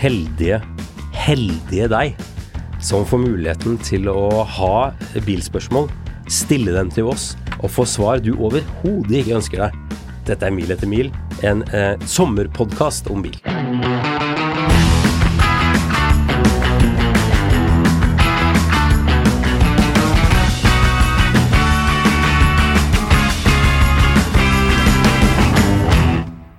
[0.00, 0.60] heldige,
[1.12, 2.20] heldige deg
[2.80, 4.90] som får muligheten til å ha
[5.26, 5.90] bilspørsmål,
[6.30, 9.98] stille dem til oss og få svar du overhodet ikke ønsker deg.
[10.30, 11.12] Dette er Mil etter mil,
[11.44, 13.36] en eh, sommerpodkast om bil.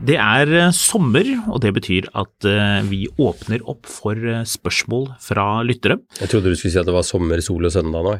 [0.01, 5.11] Det er eh, sommer, og det betyr at eh, vi åpner opp for eh, spørsmål
[5.21, 5.99] fra lyttere.
[6.17, 8.15] Jeg trodde du skulle si at det var sommer, sol og søndag nå.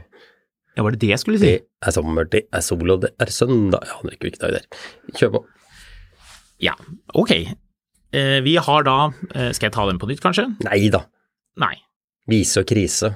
[0.78, 1.56] Ja, var det det jeg skulle si?
[1.56, 3.88] Det er sommer, det er sol og det er søndag.
[3.90, 4.86] Jeg aner ikke hvilken dag det er.
[5.18, 5.44] Kjør på.
[6.62, 6.78] Ja,
[7.18, 7.34] ok.
[8.46, 8.96] Vi har da
[9.56, 10.46] Skal jeg ta den på nytt, kanskje?
[10.68, 11.06] Nei da.
[11.64, 11.74] Nei.
[12.30, 13.16] Vise og krise.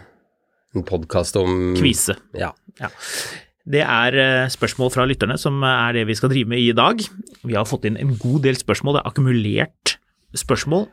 [0.73, 2.17] En podkast om Kvise.
[2.33, 2.49] Ja.
[2.81, 2.89] Ja.
[3.65, 7.01] Det er eh, spørsmål fra lytterne som er det vi skal drive med i dag.
[7.41, 9.95] Vi har fått inn en god del spørsmål, det er akkumulert
[10.37, 10.85] spørsmål.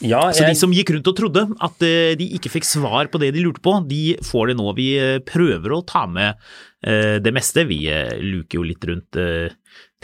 [0.00, 3.20] ja Så de som gikk rundt og trodde at eh, de ikke fikk svar på
[3.20, 4.72] det de lurte på, de får det nå.
[4.78, 6.40] Vi eh, prøver å ta med
[6.84, 7.62] det meste.
[7.64, 7.78] Vi
[8.20, 9.16] luker jo litt rundt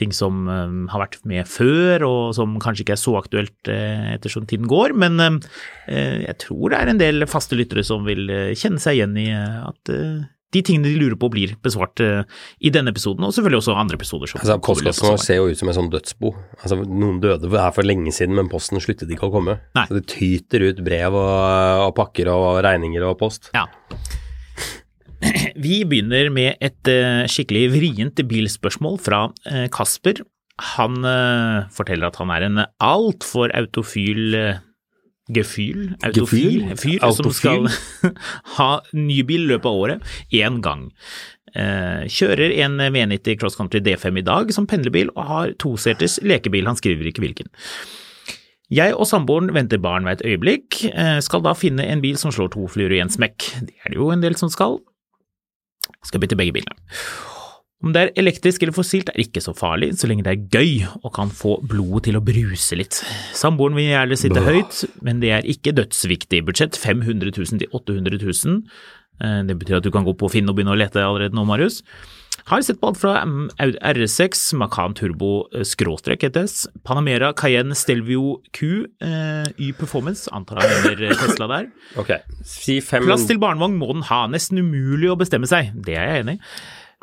[0.01, 4.65] ting som har vært med før, og som kanskje ikke er så aktuelt ettersom tiden
[4.65, 4.95] går.
[4.97, 5.21] Men
[5.93, 9.93] jeg tror det er en del faste lyttere som vil kjenne seg igjen i at
[10.55, 12.23] de tingene de lurer på blir besvart eh,
[12.59, 14.31] i denne episoden, og selvfølgelig også andre episoder.
[14.31, 14.57] som altså,
[14.97, 15.21] svar.
[15.23, 16.33] ser jo ut som en sånn dødsbo.
[16.59, 19.61] Altså, noen døde her for lenge siden, men posten sluttet ikke å komme.
[19.79, 19.87] Nei.
[19.87, 23.53] Så det tyter ut brev og, og pakker og regninger og post.
[23.55, 23.69] Ja.
[25.67, 30.25] Vi begynner med et eh, skikkelig vrient bilspørsmål fra eh, Kasper.
[30.77, 30.99] Han
[31.73, 34.35] forteller at han er en altfor autofyl
[35.35, 35.93] Gefyl?
[36.07, 36.65] Autofil?
[36.81, 37.69] Fyr som skal
[38.57, 40.89] ha ny bil i løpet av året én gang.
[41.51, 46.69] Eh, kjører en V90 Cross Country D5 i dag som pendlerbil og har toseters lekebil,
[46.69, 47.51] han skriver ikke hvilken.
[48.71, 52.31] Jeg og samboeren venter barn ved et øyeblikk, eh, skal da finne en bil som
[52.31, 53.49] slår to fluer i en smekk.
[53.67, 54.79] Det er det jo en del som skal.
[56.07, 56.79] Skal bytte begge bilene.
[57.81, 60.83] Om det er elektrisk eller fossilt er ikke så farlig, så lenge det er gøy
[61.01, 62.99] og kan få blodet til å bruse litt.
[63.37, 66.43] Samboeren vil gjerne sitte høyt, men det er ikke dødsviktig.
[66.45, 68.63] Budsjett 500 000 til 800 000.
[69.25, 71.47] Eh, Det betyr at du kan gå på Finn og begynne å lete allerede nå,
[71.49, 71.81] Marius.
[72.51, 77.77] Har sett på alt fra mm, Audi R6, Macan Turbo eh, skråstrek ETS, Panamera Cayenne
[77.79, 81.71] Stelvio Q, eh, Y Performance, antar han mener Tesla der.
[82.01, 82.21] Okay.
[82.45, 86.13] si fem Plass til barnevogn må den ha, nesten umulig å bestemme seg, det er
[86.13, 86.45] jeg enig i.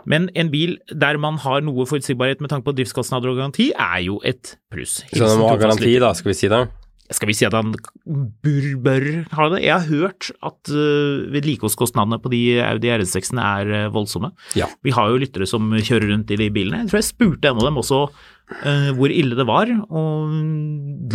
[0.07, 4.01] Men en bil der man har noe forutsigbarhet med tanke på driftskostnader og garanti, er
[4.07, 5.01] jo et pluss.
[5.11, 6.67] Så den må ha garanti, da, skal vi si det?
[7.15, 9.05] Skal vi si at han bør, bør
[9.37, 9.61] ha det?
[9.63, 14.33] Jeg har hørt at uh, vedlikeholdskostnadene på de Audi RS6-ene er eh, voldsomme.
[14.59, 14.67] Ja.
[14.83, 16.83] Vi har jo lyttere som kjører rundt i de bilene.
[16.83, 20.35] Jeg tror jeg spurte en av dem også uh, hvor ille det var, og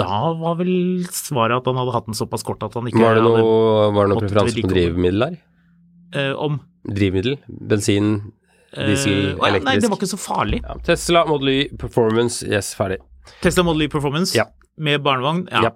[0.01, 0.75] da var vel
[1.13, 3.97] svaret at han hadde hatt den såpass kort at han ikke Var det noe, hadde
[3.99, 5.41] var det noe preferanse på drivmiddel der?
[6.17, 7.37] Uh, om Drivmiddel?
[7.47, 8.17] Bensin?
[8.77, 9.37] Eh, Diesel?
[9.39, 10.63] å ja, Nei, det var ikke så farlig.
[10.63, 10.75] Ja.
[10.87, 12.99] Tesla Model Y Performance, yes, ferdig.
[13.41, 14.47] Tesla Model Y Performance Ja.
[14.79, 15.63] med barnevogn, ja.
[15.69, 15.73] Ja.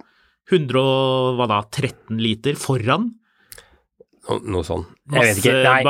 [0.50, 3.08] 100 og hva da, 13 liter foran.
[4.28, 4.84] No, noe sånn.
[5.14, 5.54] Jeg vet ikke.
[5.62, 5.82] Nei,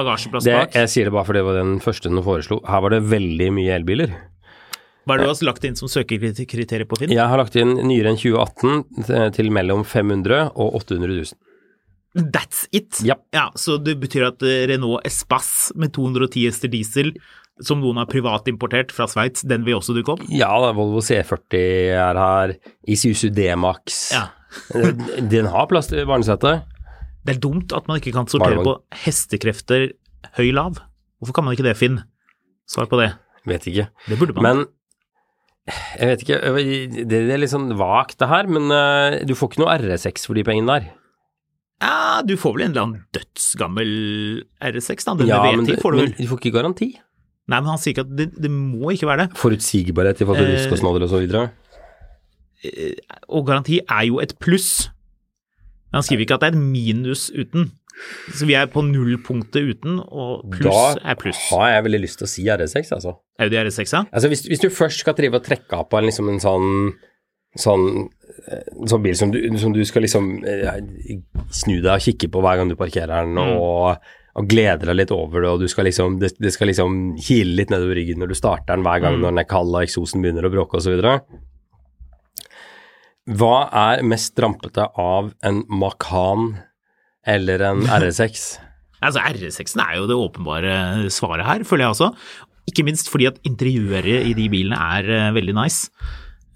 [0.44, 2.58] det, jeg sier det bare fordi det var den første den foreslo.
[2.68, 4.12] Her var det veldig mye elbiler.
[5.06, 7.12] Hva er det du har lagt inn som søkekriterier på Finn?
[7.14, 11.34] Jeg har lagt inn nyere enn 2018 til- til mellom 500 og 800 000.
[12.16, 12.96] That's it?
[13.04, 13.26] Yep.
[13.36, 17.10] Ja, Så det betyr at eh, Renault Espace med 210 hester diesel,
[17.64, 20.22] som noen har privatimportert fra Sveits, den vil også dukke opp?
[20.32, 21.60] Ja, Volvo C40
[21.96, 22.54] er her.
[22.88, 24.10] Isuzu D-Max.
[24.16, 24.26] Ja.
[25.32, 26.58] Den har plass til barnesete.
[27.26, 28.80] Det er dumt at man ikke kan sortere Barnevang.
[28.86, 29.88] på hestekrefter
[30.38, 30.80] høy-lav.
[31.20, 31.98] Hvorfor kan man ikke det, Finn?
[32.68, 33.10] Svar på det.
[33.48, 33.88] Vet ikke.
[34.08, 34.44] Det burde man.
[34.46, 34.66] Men
[35.98, 36.38] jeg vet ikke,
[37.10, 40.38] det er litt sånn vagt det her, men eh, du får ikke noe RS6 for
[40.38, 40.92] de pengene der.
[41.82, 43.90] Ja, du får vel en eller annen dødsgammel
[44.64, 45.14] R6, da.
[45.18, 46.88] Den Ja, men, V10 får du men du får ikke garanti.
[47.46, 49.38] Nei, men han sier ikke at det, det må ikke være det.
[49.38, 51.50] Forutsigbarhet i forhold til Eh, driftskostnader og så videre.
[53.28, 54.88] Og garanti er jo et pluss.
[55.90, 57.70] Men han skriver ikke at det er et minus uten.
[58.34, 61.38] Så vi er på nullpunktet uten, og pluss Da er pluss.
[61.48, 63.14] Da har jeg veldig lyst til å si RS6, altså.
[63.40, 64.02] Audi R6, ja?
[64.12, 66.68] Altså hvis, hvis du først skal drive og trekke av på en, liksom en sånn
[67.56, 67.86] sånn,
[68.50, 70.80] eh, sånn bil som du, som du skal liksom eh,
[71.54, 73.56] snu deg og kikke på hver gang du parkerer den, Mm.
[73.60, 73.96] og,
[74.36, 77.54] og gleder deg litt over det, og du skal liksom, det, det skal liksom kile
[77.56, 79.22] litt nedover ryggen når du starter den hver gang Mm.
[79.24, 81.00] når den er kald og eksosen begynner å bråke osv.
[83.26, 86.52] Hva er mest rampete av en Macan
[87.26, 88.44] eller en RS6?
[89.02, 90.76] Altså, R6-en er jo det åpenbare
[91.12, 92.12] svaret her, føler jeg også.
[92.70, 95.90] Ikke minst fordi at interiøret i de bilene er eh, veldig nice.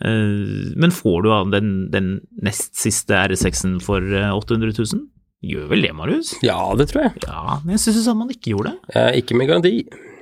[0.01, 5.09] Eh, men får du av den, den nest siste RS6-en for eh, 800 000?
[5.41, 6.35] Gjør vel det, Marius?
[6.45, 7.25] Ja, det tror jeg.
[7.25, 8.95] Ja, men jeg syns man ikke gjorde det.
[8.97, 9.75] Eh, ikke med garanti.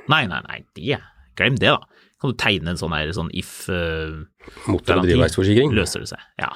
[0.08, 1.00] Nei, nei, nei, det
[1.38, 1.98] Glem det, da.
[2.18, 4.24] Kan du tegne en sånn her sånn if uh,
[4.66, 5.70] Motor- og drivverksforsikring.
[5.74, 6.22] løser det seg.
[6.40, 6.48] Ja.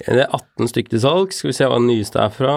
[0.00, 1.34] Det er 18 stykker til salg.
[1.36, 2.54] Skal vi se hva den nyeste er fra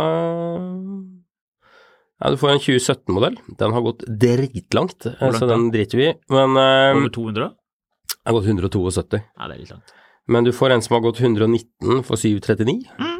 [2.23, 3.35] Ja, du får en 2017-modell.
[3.59, 6.13] Den har gått dritlangt, eh, langt så den driter vi i.
[6.31, 7.49] Men uh, Over 200?
[8.13, 9.19] den har gått 172.
[9.19, 9.95] Ja, det er litt langt.
[10.31, 12.79] Men du får en som har gått 119 for 739.
[12.99, 13.19] Mm.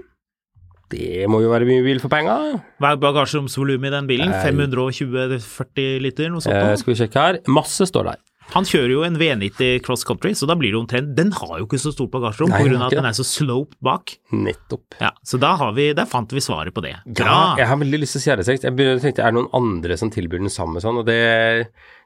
[0.94, 2.35] Det må jo være mye bil for penga.
[2.81, 4.29] Hva er bagasjeromsvolumet i den bilen?
[4.29, 4.44] Nei.
[4.45, 6.53] 520-40 liter, noe sånt?
[6.53, 7.39] Eh, skal vi sjekke her.
[7.51, 8.21] Masse står der.
[8.53, 11.65] Han kjører jo en V90 cross country, så da blir det omtrent Den har jo
[11.65, 12.89] ikke så stort bagasjerom pga.
[12.89, 14.17] at den er så sloped bak.
[14.35, 15.00] Nettopp.
[15.00, 16.94] Ja, Så da har vi, der fant vi svaret på det.
[16.94, 17.55] Ja, Bra!
[17.57, 18.67] jeg har veldig lyst til å si RS6.
[18.67, 21.17] Jeg tenkte er det noen andre som tilbyr den samme sånn, og det,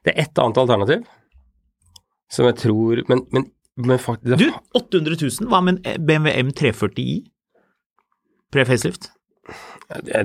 [0.06, 1.04] det er ett annet alternativ
[2.28, 3.46] som jeg tror Men, men,
[3.78, 4.48] men faktisk Du,
[4.78, 7.14] 800 000, hva med en BMW M340i?
[8.54, 9.10] Pre-facelift?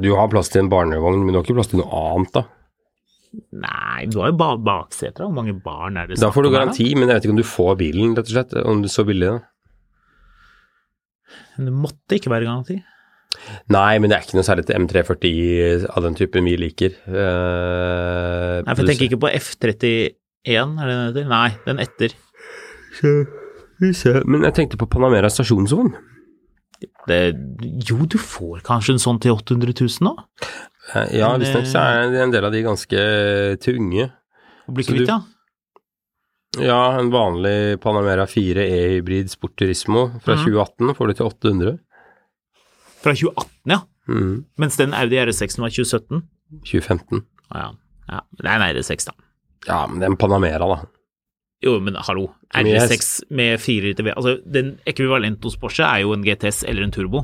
[0.04, 2.48] Du har plass til en barnevogn, men du har ikke plass til noe annet, da.
[3.64, 5.26] Nei, du har jo ba bakseter.
[5.26, 7.42] Hvor mange barn er det Da får du garanti, her, men jeg vet ikke om
[7.42, 8.56] du får bilen, rett og slett.
[8.62, 9.40] Om du så billig, da.
[11.58, 12.80] Men Det måtte ikke være garanti.
[13.74, 16.98] Nei, men det er ikke noe særlig til M340 av den typen vi liker.
[17.08, 20.14] Uh, Nei, for jeg tenker ikke på F31,
[20.54, 21.32] er det den heter?
[21.32, 22.20] Nei, den etter.
[24.26, 25.94] Men jeg tenkte på Panamera stasjonsvogn.
[27.08, 27.20] Det,
[27.88, 30.16] jo, du får kanskje en sånn til 800 000 nå?
[30.94, 33.04] Eh, Ja, visstnok så er en del av de ganske
[33.64, 34.10] tunge.
[34.68, 35.22] Og blir kvitt, ja.
[36.62, 40.44] Ja, en vanlig Panamera 4 E-hybrid Sport Turismo fra mm.
[40.46, 41.80] 2018 får du til 800.
[43.04, 43.80] Fra 2018, ja.
[44.08, 44.36] Mm.
[44.62, 46.22] Mens den Audi RS6 var 2017.
[46.62, 47.24] 2015.
[47.24, 47.70] Å ja.
[48.12, 48.22] ja.
[48.38, 49.16] Det er en RS6, da.
[49.66, 50.78] Ja, men det er en Panamera, da.
[51.64, 52.28] Jo, men hallo.
[52.58, 52.92] Mye hest.
[52.92, 54.12] RS6 med 4 liter V.
[54.18, 57.24] Altså, den ekvivalent hos Porsche er jo en GTS eller en turbo.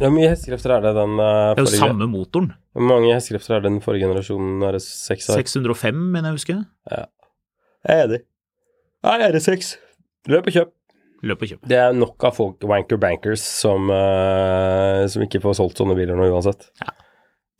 [0.00, 2.52] Hvor mye hestekrefter er det den uh, Det er jo samme motoren.
[2.72, 5.42] Hvor mange hestekrefter er det den forrige generasjonen RS6 har?
[5.42, 6.56] 605, mener jeg å huske.
[6.92, 8.22] Jeg er enig.
[9.04, 9.74] Nei, RS6.
[10.32, 10.72] Løp og kjøp.
[11.28, 11.62] Løp og kjøp.
[11.70, 16.18] Det er nok av folk, wanker bankers, som, uh, som ikke får solgt sånne biler
[16.18, 16.70] nå uansett.
[16.82, 16.96] Ja.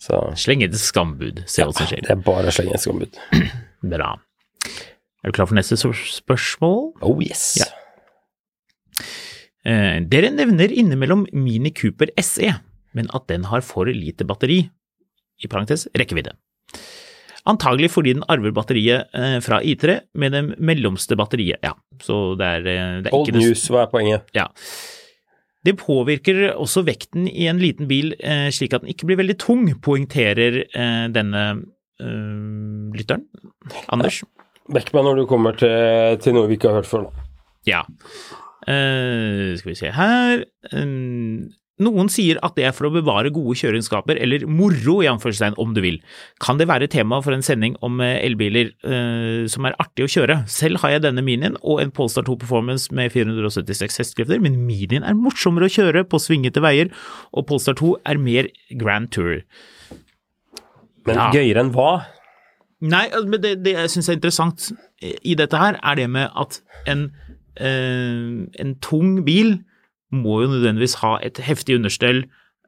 [0.02, 2.02] Så Sleng et skambud, se hva som skjer.
[2.08, 3.20] det er bare å slenge et skambud.
[3.92, 4.16] Bra.
[5.22, 6.92] Er du klar for neste spørsmål?
[7.06, 7.54] Oh yes.
[7.60, 7.68] Ja.
[9.62, 12.56] Eh, dere nevner innimellom Mini Cooper SE,
[12.92, 14.64] men at den har for lite batteri,
[15.42, 16.34] i parentes rekkevidde.
[17.46, 21.72] Antagelig fordi den arver batteriet eh, fra I3 med det mellomste batteriet, ja,
[22.02, 24.28] så det er, eh, det er Old news, hva er poenget?
[24.34, 24.48] Ja.
[25.62, 29.38] Det påvirker også vekten i en liten bil eh, slik at den ikke blir veldig
[29.42, 31.42] tung, poengterer eh, denne
[32.02, 33.28] eh, lytteren.
[33.86, 34.24] Anders?
[34.26, 37.12] Vekk meg når du kommer til, til noe vi ikke har hørt før nå.
[37.66, 37.82] Ja.
[38.62, 41.50] Uh, skal vi se her Eh,
[41.82, 45.72] Noen sier at det er for å bevare gode kjøreegenskaper, eller moro i anførselstegn, om
[45.74, 45.96] du vil.
[46.38, 50.10] Kan det være tema for en sending om eh, elbiler uh, som er artig å
[50.12, 50.36] kjøre?
[50.52, 55.02] Selv har jeg denne Minien og en Polestar 2 Performance med 476 hestekrefter, men Minien
[55.02, 56.92] er morsommere å kjøre på svingete veier,
[57.32, 59.40] og Polestar 2 er mer Grand Tour.
[61.08, 61.30] Men Ja.
[61.34, 62.04] gøyere enn hva?
[62.82, 64.70] Nei, men det, det jeg syns er interessant
[65.02, 66.58] i dette her, er det med at
[66.90, 67.06] en,
[67.56, 69.60] eh, en tung bil
[70.12, 72.24] må jo nødvendigvis ha et heftig understell,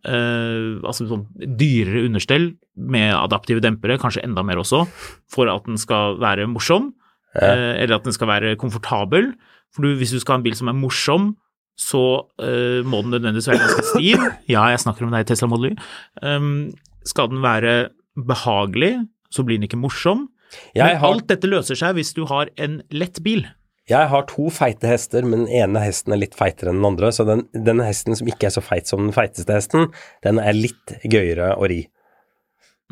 [0.07, 1.27] eh, altså sånn
[1.59, 4.85] dyrere understell med adaptive dempere, kanskje enda mer også,
[5.31, 6.93] for at den skal være morsom,
[7.37, 9.33] eh, eller at den skal være komfortabel.
[9.75, 11.33] For du, hvis du skal ha en bil som er morsom,
[11.75, 14.23] så eh, må den nødvendigvis være ganske stiv.
[14.55, 15.77] Ja, jeg snakker om deg, Tesla Model Y.
[16.23, 16.71] Um,
[17.05, 20.29] skal den være behagelig, så blir den ikke morsom.
[20.77, 23.43] Jeg Men har, alt dette løser seg hvis du har en lett bil.
[23.91, 27.11] jeg har to feite hester, men den ene hesten er litt feitere enn den andre.
[27.13, 29.91] Så den, den hesten som ikke er så feit som den feiteste hesten,
[30.25, 31.83] den er litt gøyere å ri.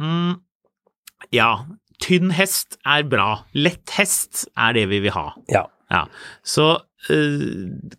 [0.03, 0.41] Mm,
[1.33, 1.51] ja,
[2.03, 3.45] tynn hest er bra.
[3.55, 5.31] Lett hest er det vi vil ha.
[5.53, 5.67] Ja.
[5.93, 6.07] Ja,
[6.43, 6.81] Så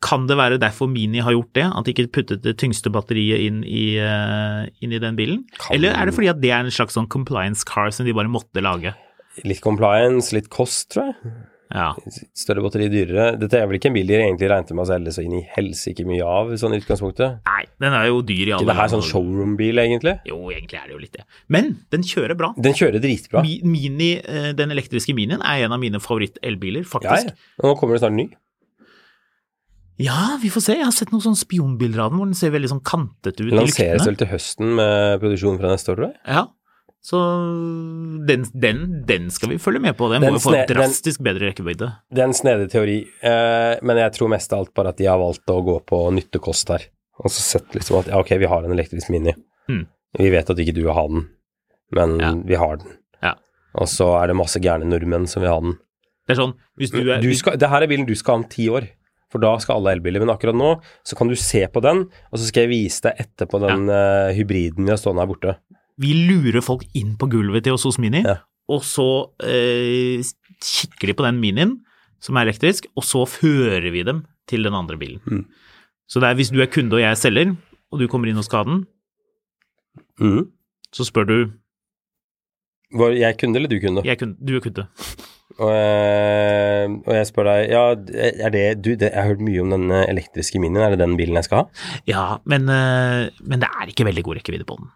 [0.02, 1.66] kan det være derfor Mini har gjort det?
[1.76, 5.44] At de ikke puttet det tyngste batteriet inn i, eh, inn i den bilen?
[5.60, 8.14] Kan- Eller er det fordi at det er en slags sånn compliance car som de
[8.14, 8.94] bare måtte lage?
[9.44, 11.34] Litt compliance, litt kost, tror jeg.
[11.74, 11.96] Ja.
[12.38, 13.32] Større batteri, dyrere.
[13.40, 15.48] Dette er vel ikke en bil de egentlig regnet med å selge så inn i
[15.56, 17.40] helsike mye av, sånn i utgangspunktet.
[17.48, 20.20] Nei, den er jo dyr i alle Ikke det her sånn showroom-bil, egentlig?
[20.30, 21.24] Jo, egentlig er det jo litt det.
[21.50, 22.54] Men den kjører bra.
[22.62, 23.42] Den kjører dritbra.
[23.42, 27.26] Mi- Mini, eh, den elektriske Minien er en av mine favoritt-elbiler, Ja, faktisk.
[27.34, 27.34] ja.
[27.64, 28.30] Og nå kommer det snart ny.
[30.02, 30.74] Ja, vi får se.
[30.80, 33.46] Jeg har sett noen sånne spionbilder av den hvor den ser veldig sånn kantet ut.
[33.50, 36.20] Den Lanseres vel til høsten med produksjon fra neste år, tror jeg.
[36.28, 36.48] Ja.
[37.04, 37.20] Så
[38.28, 40.08] den, den, den skal vi følge med på.
[40.12, 41.90] Den, Den må jo få drastisk den- bedre rekkevidde.
[42.10, 45.10] Det er en snedig teori, eh, men jeg tror mest av alt bare at de
[45.12, 46.86] har valgt å gå på nytte-kost her.
[47.20, 49.36] Og så sett liksom at ja, ok, vi har en elektrisk Mini.
[49.70, 49.84] Mm.
[50.18, 51.28] Vi vet at ikke du vil ha den,
[51.92, 52.32] men Ja.
[52.34, 52.98] vi har den.
[53.22, 53.36] Ja.
[53.76, 55.78] Og så er det masse gærne nordmenn som vil ha den.
[56.28, 58.44] Det er sånn, hvis du er Du skal, det her er bilen du skal ha
[58.44, 58.88] om ti år,
[59.34, 60.22] for da skal alle elbiler.
[60.24, 60.70] Men akkurat nå
[61.04, 64.30] så kan du se på den, og så skal jeg vise deg etterpå den eh,
[64.38, 65.56] hybriden vi har stående her borte.
[66.02, 68.40] Vi lurer folk inn på gulvet til oss hos Mini, Ja.
[68.70, 69.06] og så
[69.44, 70.30] uh,
[70.64, 71.76] kikker de på den Minien,
[72.24, 75.20] som er elektrisk, og så fører vi dem til den andre bilen.
[75.30, 75.44] Mm.
[76.10, 77.54] Så det er hvis du er kunde og jeg er selger,
[77.94, 78.86] og du kommer inn hos skaden,
[80.22, 80.48] mm.
[80.94, 81.38] så spør du
[82.94, 84.04] Var jeg kunde eller du kunde?
[84.06, 84.88] jeg kunde, Du er kunde.
[85.62, 87.84] Og, eh, og jeg spør deg, ja,
[88.48, 91.04] er det du, det, jeg har hørt mye om den eh, elektriske Minien, er det
[91.04, 91.88] den bilen jeg skal ha?
[92.10, 94.92] Ja, men, eh, men det er ikke veldig god rekkevidde på den.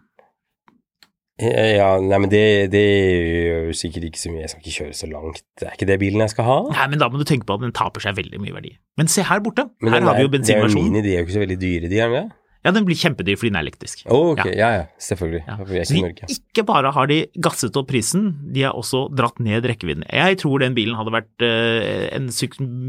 [1.38, 5.06] Ja, nei, men det, det gjør sikkert ikke så mye, jeg skal ikke kjøre så
[5.06, 5.44] langt.
[5.54, 6.56] Det er ikke det bilen jeg skal ha.
[6.74, 8.72] Nei, men da må du tenke på at den taper seg veldig mye verdi.
[8.98, 10.88] Men se her borte, Men her har vi jo jo Det er jo bensinversjonen.
[10.90, 12.24] Mini, de er jo ikke så veldig dyre, de er det?
[12.68, 14.02] Ja, den blir kjempedyr fordi den er elektrisk.
[14.12, 15.40] Oh, ok, ja ja, selvfølgelig.
[15.48, 15.84] Ja.
[15.88, 20.04] Så de, ikke bare har de gasset opp prisen, de har også dratt ned rekkevidden.
[20.12, 22.28] Jeg tror den bilen hadde vært eh, en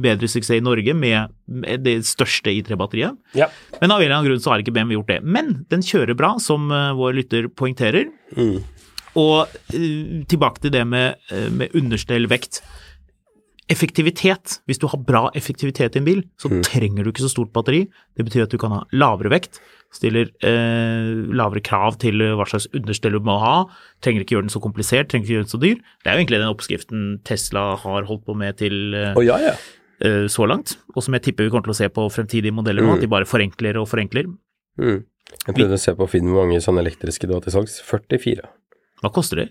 [0.03, 1.31] bedre suksess i Norge med,
[1.79, 3.47] det største I3-batteriet, Ja.
[3.79, 5.21] men av en eller annen grunn så har ikke BMW gjort det.
[5.23, 8.11] Men den kjører bra, som eh, vår lytter poengterer.
[8.35, 8.59] Mm.
[9.15, 11.23] Og eh, tilbake til det med,
[11.55, 12.59] med understell vekt.
[13.69, 14.59] Effektivitet.
[14.67, 16.61] Hvis du har bra effektivitet i en bil, så Mm.
[16.63, 17.87] trenger du ikke så stort batteri.
[18.17, 19.59] Det betyr at du kan ha lavere vekt,
[19.93, 23.65] stiller eh, lavere krav til hva slags understell du må ha.
[24.01, 25.75] Trenger ikke gjøre den så komplisert, trenger ikke gjøre den så dyr.
[26.03, 29.37] Det er jo egentlig den oppskriften Tesla har holdt på med til eh, oh, ja,
[29.37, 29.53] ja.
[30.01, 32.81] eh, så langt, og som jeg tipper vi kommer til å se på fremtidige modeller
[32.81, 32.95] nå, Mm.
[32.95, 34.25] at de bare forenkler og forenkler.
[34.79, 35.03] Mm.
[35.45, 37.79] Jeg prøvde å se på Finn hvor mange sånne elektriske du har til salgs.
[37.85, 38.41] 44.
[39.03, 39.49] Hva koster det?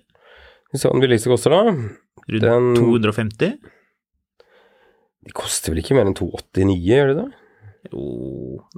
[0.74, 1.62] Så den billigste koster da?
[2.28, 3.58] Rundt Den- 250?
[5.28, 7.26] De koster vel ikke mer enn 289, gjør de det?
[7.92, 8.04] Jo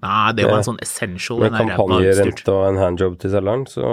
[0.02, 1.40] Nei, det var en sånn essential.
[1.40, 3.87] Med er kampanjerente og en handjob til selgeren, så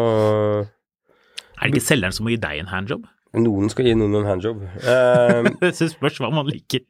[1.58, 3.06] Er det ikke selgeren som må gi deg en handjob?
[3.38, 4.62] Noen skal gi noen en handjob.
[4.94, 6.86] Eh, Det spørs hva man liker.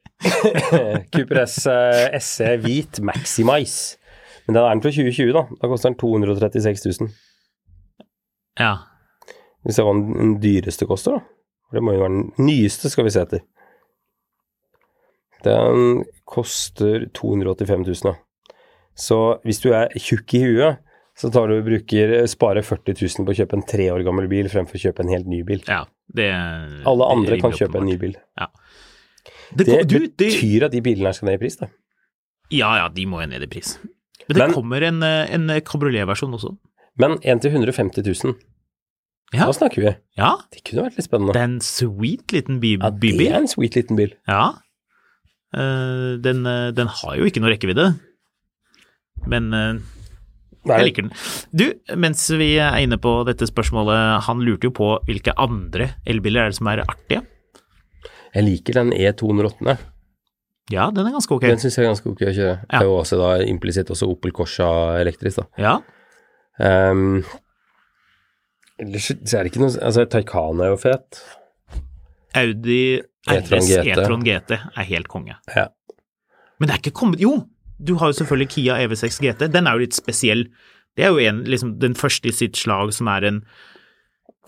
[1.14, 3.98] Cooper S eh, SE hvit Maximize.
[4.48, 5.44] Men den er den fra 2020, da.
[5.60, 7.10] Da koster den 236 000.
[8.62, 8.72] Ja.
[9.68, 11.26] Vi ser hva den dyreste koster, da.
[11.76, 13.44] Det må jo være den nyeste, skal vi se etter.
[15.44, 18.16] Den koster 285 000.
[18.98, 20.80] Så hvis du er tjukk i huet,
[21.18, 24.50] så tar du bruker, sparer 40 000 på å kjøpe en tre år gammel bil
[24.50, 25.62] fremfor å kjøpe en helt ny bil.
[25.68, 26.28] ja det,
[26.88, 28.14] Alle andre kan kjøpe en ny bil.
[28.38, 31.68] Det, Det kom- du, det, betyr at de bilene her skal ned i pris, da.
[32.52, 33.78] ja, ja, de må jo ned i pris.
[34.28, 36.58] Men det Men- kommer en, eh, en kabrioletversjon også.
[36.98, 38.36] Men en til 150 000,
[39.34, 39.46] Ja.
[39.46, 39.96] da snakker vi.
[40.18, 41.34] Ja, Det kunne vært litt spennende.
[41.34, 42.80] det er en sweet liten bil.
[42.80, 44.14] Ja, det er en sweet liten bil.
[44.28, 44.54] Ja.
[45.56, 47.92] Eh, den, eh, den har jo ikke noe rekkevidde,
[49.32, 49.78] men eh,
[50.68, 51.14] Nei, jeg liker den.
[51.56, 56.44] Du, mens vi er inne på dette spørsmålet, han lurte jo på hvilke andre elbiler
[56.44, 57.22] er det som er artige.
[58.34, 59.78] Jeg liker den E208.
[60.74, 61.46] Ja, den er ganske ok.
[61.48, 62.56] Den syns jeg er ganske ok å kjøre.
[62.66, 62.66] Ja.
[62.74, 64.68] Det er jo også da implisitt også Opel Corsa
[65.00, 65.64] elektrisk, da.
[65.64, 65.78] Ja,
[66.58, 67.22] Um,
[68.82, 71.22] ellers så er det ikke noe Altså, Taycan er jo fet.
[72.38, 72.82] Audi
[73.28, 73.92] E-tron GT.
[73.94, 75.36] E-tron GT er helt konge.
[75.56, 75.68] Ja.
[76.58, 77.34] Men det er ikke kommet Jo,
[77.78, 79.50] du har jo selvfølgelig Kia EV6 GT.
[79.54, 80.48] Den er jo litt spesiell.
[80.98, 83.42] Det er jo en, liksom, den første i sitt slag som er en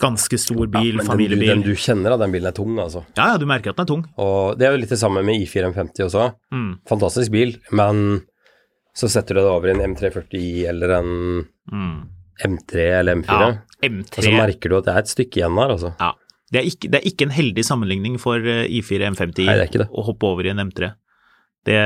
[0.00, 1.50] ganske stor bil, ja, den, familiebil.
[1.52, 3.02] den du kjenner, da, den bilen er tung, altså.
[3.18, 4.04] Ja, ja, du merker at den er tung.
[4.24, 6.24] Og det er jo litt det samme med I4M50 også.
[6.56, 8.22] Mm, Fantastisk bil, men
[8.96, 11.12] så setter du det over i en M340i eller en
[11.70, 11.98] mm.
[12.48, 13.52] M3 eller M4, Ja,
[13.90, 14.16] M3.
[14.16, 15.92] og så merker du at det er et stykke igjen her, altså.
[16.00, 16.10] ja.
[16.50, 19.86] Det, er ikke, det er ikke en heldig sammenligning for eh, I4 M50 Nei, er
[19.90, 20.90] å hoppe over i en M3.
[21.68, 21.76] Det,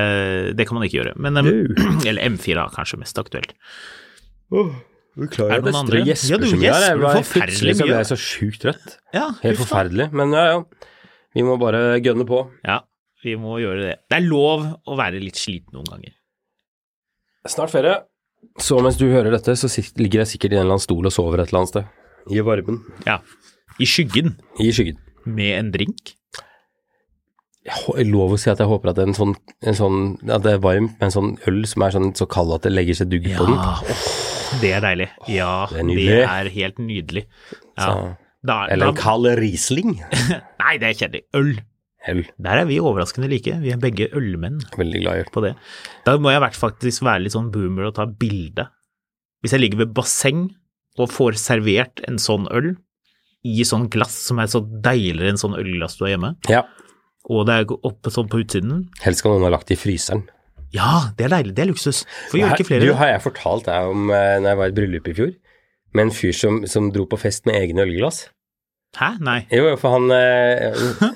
[0.57, 1.15] det kan man ikke gjøre.
[1.21, 1.51] Men, em,
[2.09, 3.53] eller M4 er kanskje mest aktuelt.
[5.15, 6.01] Beklager Er noen at jeg andre?
[6.09, 6.85] gjesper Ja, så mye her.
[6.89, 7.91] Jeg ble forferdelig mye.
[7.93, 8.97] jeg så sjukt trøtt.
[9.15, 10.09] Ja, Helt forferdelig.
[10.17, 10.89] Men ja, ja.
[11.35, 12.41] Vi må bare gønne på.
[12.67, 12.81] Ja,
[13.25, 13.95] vi må gjøre det.
[14.11, 16.15] Det er lov å være litt sliten noen ganger.
[17.51, 17.97] Snart ferie.
[18.61, 19.69] Så mens du hører dette, så
[19.99, 21.95] ligger jeg sikkert i en eller annen stol og sover et eller annet sted.
[22.35, 22.79] I varmen.
[23.07, 23.19] Ja.
[23.81, 24.99] I skyggen, I skyggen.
[25.27, 26.15] med en drink.
[27.65, 29.31] Jeg lov å si at jeg håper at det er en sånn,
[29.65, 32.53] en sånn At det er varmt med en sånn øl som er sånn så kald
[32.53, 33.57] at det legger seg dugg på den.
[34.61, 35.07] det er deilig.
[35.33, 37.25] Ja, det er det er helt nydelig.
[37.79, 37.87] Ja.
[37.87, 37.95] Så,
[38.45, 39.95] Da, eller en kald Riesling.
[40.61, 41.25] nei, det er kjedelig.
[41.41, 41.55] Øl.
[42.13, 42.21] Øl.
[42.37, 43.57] Der er vi overraskende like.
[43.63, 45.31] Vi er begge ølmenn Veldig glad i øl.
[45.33, 45.55] på det.
[46.05, 48.69] Da må jeg faktisk være litt sånn boomer og ta bilde.
[49.41, 50.51] Hvis jeg ligger ved basseng
[51.01, 52.75] og får servert en sånn øl
[53.45, 56.63] i sånn glass som er så deiligere enn sånn ølglass du har hjemme, Ja.
[57.29, 58.87] og det er oppe sånn på utsiden.
[59.05, 60.25] Helst kan noen ha lagt det i fryseren.
[60.75, 62.03] Ja, det er deilig, det er luksus.
[62.33, 64.73] For gjør ikke flere du, har jeg fortalt deg om eh, når jeg var i
[64.73, 65.35] et bryllup i fjor,
[65.95, 68.25] med en fyr som, som dro på fest med egne ølglass?
[68.99, 69.13] Hæ?
[69.23, 69.41] Nei.
[69.55, 71.15] Jo, for han eh,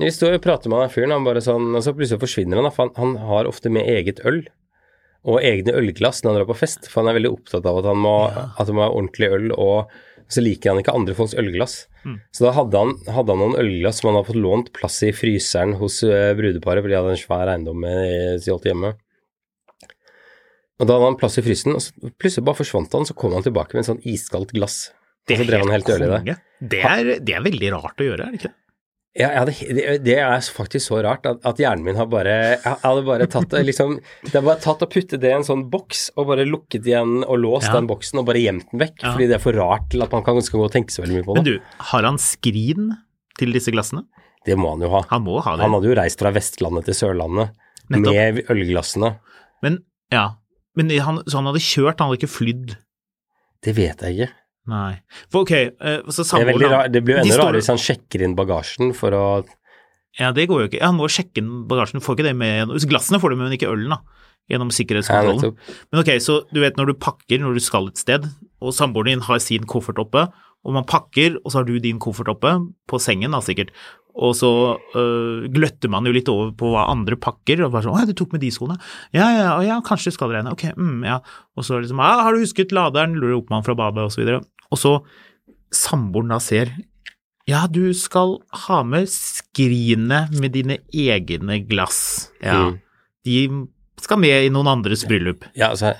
[0.00, 2.68] Vi står og prater med han fyren, han bare sånn, og så plutselig forsvinner han.
[2.72, 4.42] For han, han har ofte med eget øl
[5.22, 7.86] og egne ølglass når han drar på fest, for han er veldig opptatt av at
[7.86, 9.92] han må, at han må ha ordentlig øl, og
[10.32, 11.76] så liker han ikke andre folks ølglass.
[12.06, 12.18] Mm.
[12.34, 15.12] Så da hadde han, hadde han noen ølglass som han hadde fått lånt plass i
[15.14, 18.94] fryseren hos eh, brudeparet, fordi de hadde en svær eiendom med stjålet hjemme.
[20.80, 23.36] Og da hadde han plass i frysen, og så plutselig bare forsvant han, så kom
[23.36, 24.80] han tilbake med en sånn iskaldt glass.
[25.28, 26.34] Det han helt konge.
[26.58, 28.54] Det er, det er veldig rart å gjøre, er det ikke?
[29.12, 32.78] Ja, hadde, det, det er faktisk så rart at, at hjernen min har bare Jeg
[32.80, 35.66] hadde bare tatt det liksom Det er bare tatt og puttet det i en sånn
[35.68, 37.74] boks og bare lukket igjen og låst Ja.
[37.76, 39.12] den boksen og bare gjemt den vekk, Ja.
[39.12, 41.26] fordi det er for rart til at man kan gå og tenke så veldig mye
[41.28, 41.42] på det.
[41.42, 42.88] Men du, har han skrin
[43.38, 44.06] til disse glassene?
[44.48, 45.04] det må han jo ha.
[45.12, 45.62] Han må ha det.
[45.62, 47.52] Han hadde jo reist fra Vestlandet til Sørlandet
[47.92, 48.16] Nettopp.
[48.16, 49.12] med ølglassene.
[49.62, 49.76] Men
[50.10, 50.24] ja,
[50.74, 52.72] men han, så han hadde kjørt, han hadde ikke flydd?
[53.62, 54.32] Det vet jeg ikke.
[54.70, 55.00] Nei.
[55.32, 57.80] For ok, eh, så Det, er samboeren det, det blir jo enda rarere hvis han
[57.82, 59.24] sjekker inn bagasjen for å
[60.20, 60.82] Ja, det går jo ikke.
[60.84, 63.72] Han må sjekke inn bagasjen, får ikke det med Glassene får du med, men ikke
[63.72, 64.02] ølen, da.
[64.50, 65.54] Gjennom sikkerhetskontrollen.
[65.92, 68.26] men ok, så du vet når du pakker når du skal et sted,
[68.62, 70.26] og samboeren din har sin koffert oppe,
[70.62, 72.54] og man pakker, og så har du din koffert oppe,
[72.90, 73.72] på sengen da sikkert,
[74.14, 74.50] og så
[74.94, 78.06] øh, gløtter man jo litt over på hva andre pakker, og bare sånn 'Å ja,
[78.06, 78.78] du tok med de skoene'.
[79.14, 80.52] Ja, ja, ja, ja kanskje du skal det, Reine.
[80.52, 81.20] Ok, mm, ja.
[81.56, 84.20] Og så liksom 'Ja, har du husket laderen?' lurer opp man fra badet, og så
[84.24, 84.44] videre.
[84.70, 85.02] Og så
[85.72, 86.72] samboeren da ser
[87.48, 88.38] ja, du skal
[88.68, 92.30] ha med skrinet med dine egne glass.
[92.40, 92.78] Ja, Mm.
[93.24, 93.66] de
[94.00, 95.44] skal med i noen andres bryllup.
[95.56, 95.96] Ja, altså,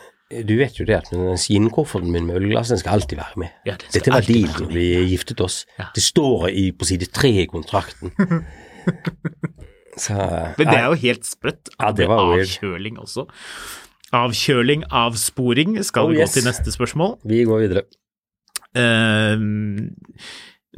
[0.48, 3.52] du vet jo det at den skinnkofferten min med ølglass, den skal alltid være med.
[3.68, 5.62] Ja, det skal Dette var dealen vi giftet oss.
[5.78, 5.90] Ja.
[5.94, 8.14] Det står i, på side tre i kontrakten.
[10.02, 10.16] Så
[10.56, 11.68] Men det er jo helt sprøtt.
[11.76, 12.48] Ja, det var weird.
[12.48, 13.26] avkjøling også.
[14.16, 15.76] Avkjøling, avsporing.
[15.84, 16.32] Skal Oh, vi gå yes.
[16.36, 17.18] til neste spørsmål?
[17.28, 17.84] Vi går videre.
[18.72, 19.36] Uh,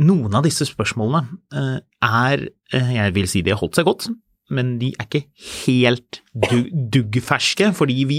[0.03, 1.23] noen av disse spørsmålene
[1.55, 4.09] uh, er uh, Jeg vil si de har holdt seg godt,
[4.53, 5.25] men de er ikke
[5.65, 8.19] helt dug, duggferske, fordi vi,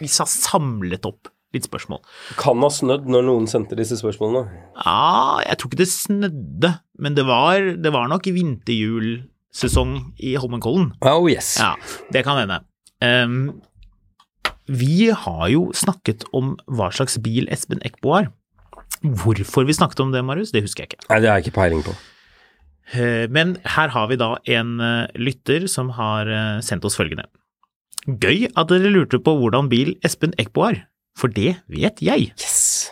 [0.00, 2.02] vi har samlet opp litt spørsmål.
[2.38, 4.46] Kan ha snødd når noen sendte disse spørsmålene.
[4.80, 10.92] Ja, jeg tror ikke det snødde, men det var, det var nok vinterjulsesong i Holmenkollen.
[11.06, 11.56] Oh yes.
[11.62, 11.74] Ja,
[12.14, 12.62] det kan hende.
[13.04, 13.60] Um,
[14.70, 18.32] vi har jo snakket om hva slags bil Espen Eckbo har.
[19.04, 21.06] Hvorfor vi snakket om det, Marius, det husker jeg ikke.
[21.10, 21.92] Nei, det har jeg ikke peiling på.
[22.92, 27.26] Eh, Men her har vi da en eh, lytter som har eh, sendt oss følgende.
[28.04, 30.82] Gøy at dere lurte på hvordan bil Espen Eckbo har,
[31.16, 32.34] for det vet jeg.
[32.36, 32.90] Yes.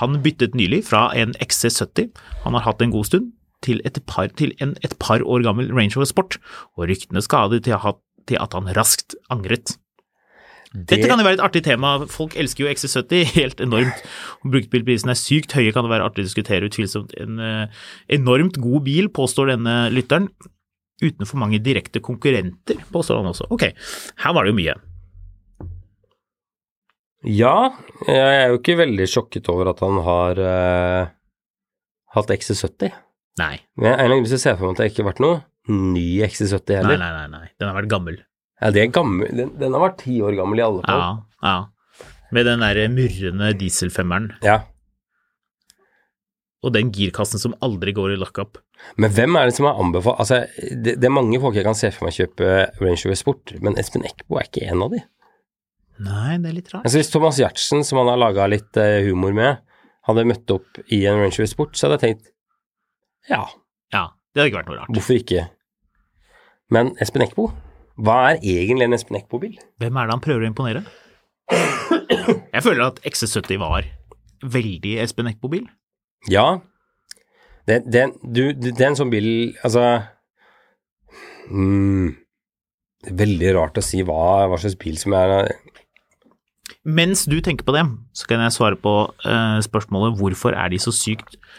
[0.00, 2.10] Han byttet nylig fra en XC70
[2.44, 5.70] han har hatt en god stund, til et par, til en et par år gammel
[5.74, 6.38] Range Rover Sport,
[6.78, 7.74] og ryktene skadet til,
[8.30, 9.74] til at han raskt angret.
[10.74, 14.02] Dette kan jo være et artig tema, folk elsker jo XC70 helt enormt.
[14.44, 17.80] Bruktbilprisene er sykt høye kan det være artig å diskutere, utvilsomt en eh,
[18.18, 20.28] enormt god bil, påstår denne lytteren.
[21.00, 23.48] Uten for mange direkte konkurrenter, påstår han også.
[23.54, 23.68] Ok,
[24.24, 24.76] her var det jo mye.
[27.26, 27.54] Ja,
[28.06, 31.12] jeg er jo ikke veldig sjokket over at han har eh,
[32.14, 32.92] hatt XC70.
[33.38, 36.06] Nei, Men jeg er egentlig ser for meg at det ikke har vært noe ny
[36.26, 37.00] XC70 nei, heller.
[37.02, 37.48] nei, nei, nei.
[37.60, 38.20] den har vært gammel.
[38.58, 39.28] Ja, det er gammel.
[39.38, 41.02] Den, den har vært ti år gammel i alle fall.
[41.04, 42.08] Ja, ja.
[42.34, 44.32] Med den der murrende dieselfemmeren.
[44.44, 44.58] Ja.
[46.66, 48.58] Og den girkassen som aldri går i lockup.
[48.98, 50.40] Men hvem er det som har anbefalt Altså,
[50.70, 52.48] det, det er mange folk jeg kan se for meg kjøpe
[52.82, 55.00] Range Rover Sport, men Espen Eckbo er ikke en av de.
[56.02, 56.84] Nei, det er litt rart.
[56.86, 59.62] Altså, hvis Thomas Giertsen, som han har laga litt eh, humor med,
[60.06, 62.28] hadde møtt opp i en Range Rover Sport, så hadde jeg tenkt
[63.30, 63.40] ja,
[63.94, 64.92] Ja, det hadde ikke vært noe rart.
[64.94, 65.46] hvorfor ikke?
[66.74, 67.48] Men Espen Eckbo?
[67.98, 69.58] Hva er egentlig en Espen Eckbo-bil?
[69.82, 70.84] Hvem er det han prøver å imponere?
[71.50, 73.88] Jeg føler at XC70 var
[74.44, 75.64] veldig Espen Eckbo-bil.
[76.30, 76.60] Ja,
[77.68, 79.28] det, det, du, det er en sånn bil
[79.60, 79.82] Altså
[81.52, 82.14] mm,
[83.04, 85.52] Det er veldig rart å si hva, hva slags bil som er
[86.88, 87.84] Mens du tenker på det,
[88.16, 91.58] så kan jeg svare på uh, spørsmålet hvorfor er de så sykt eh,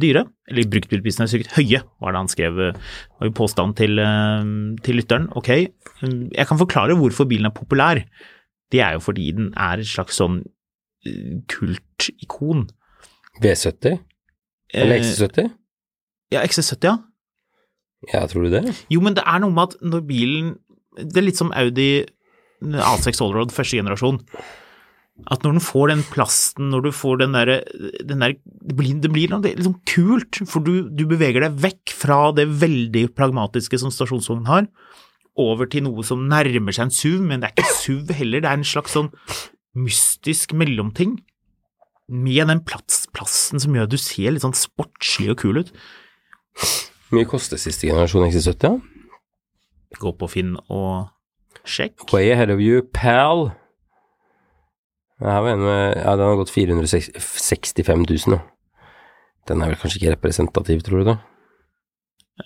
[0.00, 0.24] dyre?
[0.48, 2.60] Eller bruktbilprisene er sykt høye, var det han skrev.
[2.70, 2.78] eh,
[3.20, 4.44] var jo påstand til, eh,
[4.82, 5.28] til lytteren.
[5.36, 5.50] Ok,
[6.02, 8.00] mm, jeg kan forklare hvorfor bilen er populær.
[8.72, 10.40] Det er jo fordi den er et slags sånn
[11.06, 12.68] eh, kultikon.
[13.42, 13.98] V70
[14.74, 15.50] eller Eh, XC70?
[16.30, 16.96] Ja, XC70, ja.
[18.12, 18.74] Ja, tror du det?
[18.88, 20.54] Jo, men det er noe med at når bilen
[20.96, 22.04] Det er litt som Audi
[22.62, 24.18] A6 Allroad første generasjon.
[25.28, 27.60] At når den får den plasten, når du får den derre
[28.06, 31.58] den der, Det blir, det blir noe det liksom kult, for du, du beveger deg
[31.60, 34.68] vekk fra det veldig pragmatiske som stasjonsvognen har,
[35.40, 38.50] over til noe som nærmer seg en SUV, men det er ikke SUV heller, det
[38.50, 39.10] er en slags sånn
[39.78, 41.18] mystisk mellomting.
[42.10, 45.70] Med den plass, plassen som gjør at du ser litt sånn sportslig og kul ut.
[47.10, 48.66] Hvor mye koster siste generasjon XC70?
[48.66, 49.96] Ja?
[50.00, 51.10] Gå på Finn og
[51.66, 52.08] sjekk.
[52.10, 53.50] Way ahead of you, pal.
[55.20, 58.40] Her var en med, ja, den har gått 465 000, da.
[59.50, 61.16] Den er vel kanskje ikke representativ, tror du det?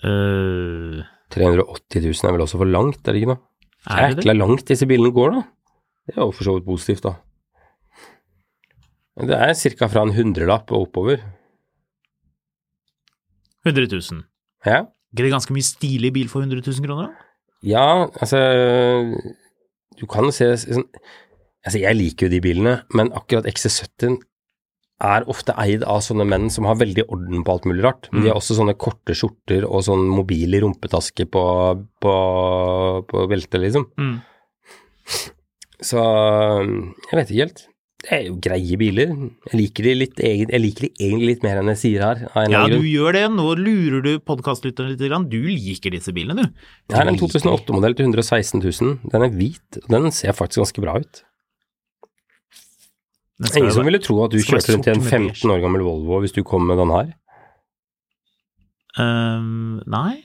[0.03, 3.43] Uh, 380 000 er vel også for langt, er det ikke noe?
[3.87, 4.25] er det?
[4.25, 5.45] Jækla langt disse bilene går, da.
[6.05, 7.15] Det er jo for så vidt positivt, da.
[9.23, 9.87] Det er ca.
[9.87, 11.23] fra en hundrelapp og oppover.
[13.65, 14.25] 100 000.
[14.65, 14.83] Ja.
[15.13, 17.07] Ikke det ganske mye stilig bil for 100 000 kroner?
[17.07, 17.31] da?
[17.65, 18.37] Ja, altså
[19.95, 20.83] Du kan se sånn
[21.65, 24.19] Altså, jeg liker jo de bilene, men akkurat XC70
[25.03, 28.07] er ofte eid av sånne menn som har veldig orden på alt mulig rart.
[28.13, 31.45] De har også sånne korte skjorter og sånn mobile rumpetaske på,
[32.05, 32.15] på,
[33.09, 33.89] på beltet, liksom.
[33.99, 34.15] Mm.
[35.83, 37.65] Så jeg vet ikke helt.
[38.05, 39.13] Det er jo greie biler.
[39.49, 42.23] Jeg liker de, litt, jeg liker de egentlig litt mer enn jeg sier her.
[42.53, 43.23] Ja, du gjør det.
[43.33, 45.01] Nå lurer du podkastlytteren litt.
[45.01, 45.25] grann.
[45.31, 46.67] Du liker disse bilene, du.
[46.91, 48.97] Det er en 2008-modell til 116 000.
[49.09, 51.25] Den er hvit, og den ser faktisk ganske bra ut.
[53.43, 56.35] Ingen som ville tro at du kjørte rundt i en 15 år gammel Volvo hvis
[56.35, 57.09] du kom med den her.
[58.95, 60.21] Um, nei.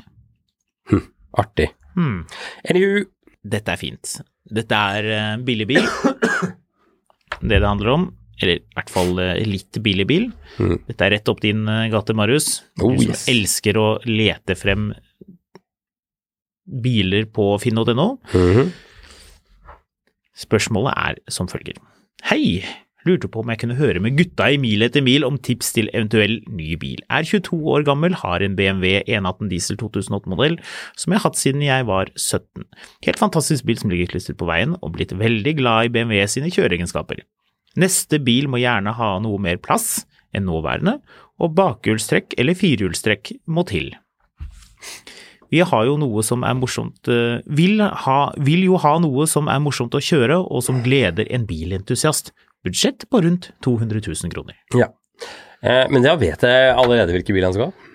[1.41, 1.73] Artig.
[1.97, 2.23] Hmm.
[2.71, 3.03] Anywho,
[3.41, 4.21] Dette er fint.
[4.51, 5.87] Dette er eh, billig bil.
[7.41, 8.03] Det det handler om,
[8.43, 10.27] eller i hvert fall eh, litt billig bil.
[10.59, 10.75] Mm.
[10.91, 12.49] Dette er rett opp din eh, gate, Marius.
[12.83, 13.23] Oh, du som yes.
[13.33, 14.91] elsker å lete frem
[16.85, 18.11] biler på finn.no.
[18.35, 18.71] mhm.
[20.41, 21.81] Spørsmålet er som følger.
[22.29, 22.61] Hei!
[23.09, 25.89] Lurte på om jeg kunne høre med gutta i Mil etter mil om tips til
[25.95, 27.01] eventuell ny bil.
[27.09, 30.59] Er 22 år gammel, har en BMW 118 diesel 2008-modell
[30.99, 32.67] som jeg har hatt siden jeg var 17.
[33.07, 36.53] Helt fantastisk bil som ligger klistret på veien, og blitt veldig glad i BMW sine
[36.53, 37.25] kjøreegenskaper.
[37.81, 40.05] Neste bil må gjerne ha noe mer plass
[40.37, 40.99] enn nåværende,
[41.41, 43.95] og bakhjulstrekk eller firehjulstrekk må til.
[45.51, 49.49] Vi har jo noe som er morsomt eh, vil, ha, vil jo ha noe som
[49.51, 52.31] er morsomt å kjøre, og som gleder en bilentusiast.
[52.67, 54.57] Budsjett på rundt 200 000 kroner.
[54.77, 54.91] Ja.
[55.63, 57.89] Eh, men da vet jeg allerede hvilken bil han skal ha.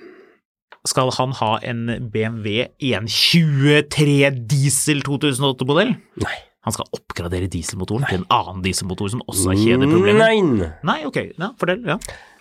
[0.86, 4.17] Skal han ha en BMW 123
[4.49, 5.95] diesel 2008-modell?
[6.21, 6.36] Nei.
[6.65, 10.21] Han skal oppgradere dieselmotoren til en annen dieselmotor som også har kjedeproblemer?
[10.58, 10.69] Nei.
[10.89, 11.19] Nei, ok.
[11.38, 11.84] Ja, fordel.
[11.86, 11.99] Ja.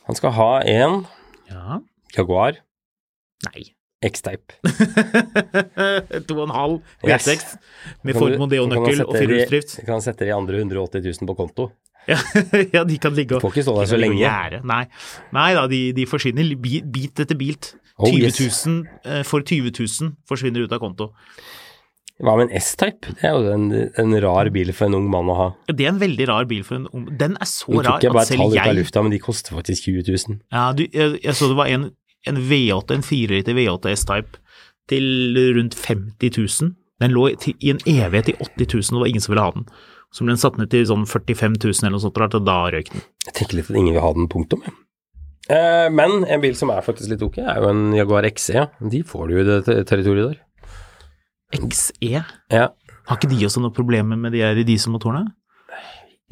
[0.08, 1.02] Han skal ha en
[1.50, 1.80] ja.
[2.16, 2.60] Jaguar
[3.50, 3.66] Nei.
[4.04, 4.56] X-Type.
[6.28, 7.44] 2,5 halv V6
[8.04, 9.78] med Kan Ford Mondeo-nøkkel og firehjulsdrift.
[9.88, 11.70] Kan sette de andre 180 000 på konto.
[12.74, 14.20] Ja, de kan ligge og Får ikke stå der så lenge.
[14.20, 14.62] gjære.
[14.68, 14.84] Nei.
[15.34, 17.74] Nei da, de, de forsvinner bit etter bit.
[17.96, 19.28] Oh, 20 000 yes.
[19.28, 21.12] for 20 000 forsvinner ut av konto.
[22.22, 23.10] Hva med en S-Type?
[23.18, 23.66] Det er jo en,
[23.98, 25.48] en rar bil for en ung mann å ha.
[25.66, 28.06] Det er en veldig rar bil for en ung Den er så Nå at tok
[28.06, 30.38] jeg at bare et tall selv ut av lufta, men de koster faktisk 20 000.
[30.54, 31.88] ja, du, jeg, jeg så det var en,
[32.30, 34.42] en V8, en 4 liter V8 S-Type
[34.90, 36.74] til rundt 50 000.
[37.02, 39.46] Den lå til, i en evighet i 80 000, og det var ingen som ville
[39.48, 39.66] ha den.
[40.14, 43.03] Så ble satt ned til sånn 45 000 eller noe sånt, og da røyk den.
[43.27, 44.62] Jeg tenker litt at ingen vil ha den, punktum.
[44.62, 44.74] jeg.
[45.53, 48.55] Eh, men en bil som er faktisk litt ok, er jo en Jaguar XE.
[48.55, 48.68] ja.
[48.81, 50.38] De får du jo i det territoriet der.
[51.59, 52.22] XE?
[52.55, 52.68] Ja.
[53.05, 55.35] Har ikke de også noe problemer med de her dieselmotorene?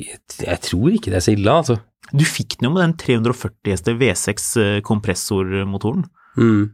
[0.00, 1.76] Jeg, jeg tror ikke det er så ille, altså.
[2.12, 6.06] Du fikk den jo med den 340 heste V6 eh, kompressormotoren.
[6.38, 6.70] Mm.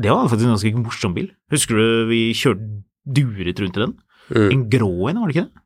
[0.00, 1.32] Det var faktisk en ganske morsom bil.
[1.52, 2.68] Husker du vi kjørte
[3.10, 3.96] duret rundt i den?
[4.30, 4.48] Mm.
[4.54, 5.64] En grå en, var det ikke det?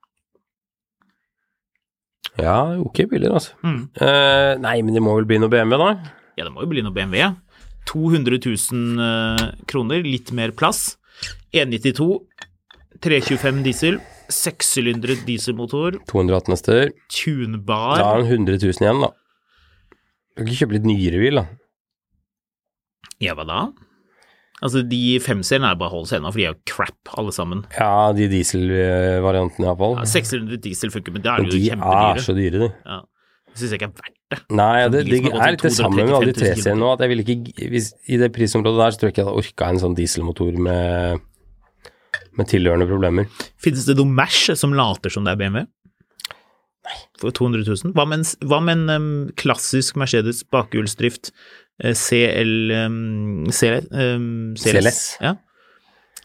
[2.41, 3.55] Ja, ok biler, altså.
[3.63, 3.81] Mm.
[4.01, 6.15] Uh, nei, men det må vel bli noe BMW, da?
[6.39, 7.29] Ja, det må jo bli noe BMW.
[7.87, 10.97] 200 000 eh, kroner, litt mer plass.
[11.55, 12.09] 192,
[13.05, 13.99] 325 diesel,
[14.33, 16.95] sekssylindret dieselmotor, 218 hester.
[17.13, 18.01] tunbar.
[18.01, 19.13] Da er den 100 000 igjen, da.
[20.35, 21.45] Du Kan ikke kjøpe litt nyere bil, da.
[23.23, 23.61] Ja, hva da?
[24.63, 27.33] Altså, de femseriene er bare å holde seg unna, for de er jo crap, alle
[27.35, 27.65] sammen.
[27.75, 29.99] Ja, de dieselvariantene iallfall.
[29.99, 32.71] Ja, 600 diesel funker, men det er Men de de er så dyre, de.
[32.87, 33.01] Ja.
[33.55, 34.39] Det syns jeg ikke er verdt det.
[34.59, 36.81] Nei, det, bil det gått er litt det samme med alle de 235 000 3-seriene
[36.81, 39.29] nå, at jeg ville ikke hvis, I det prisområdet der så tror jeg ikke jeg
[39.29, 41.23] hadde orka en sånn dieselmotor med,
[42.41, 43.47] med tilhørende problemer.
[43.63, 45.67] Finnes det noe Mash som later som det er BMW?
[46.85, 46.97] Nei.
[47.21, 47.95] For 200 000?
[47.97, 51.31] Hva med en, hva med en um, klassisk Mercedes bakhjulsdrift
[51.83, 54.29] eh, CL um, CL, em,
[54.61, 55.03] CLS.
[55.25, 55.37] Ja.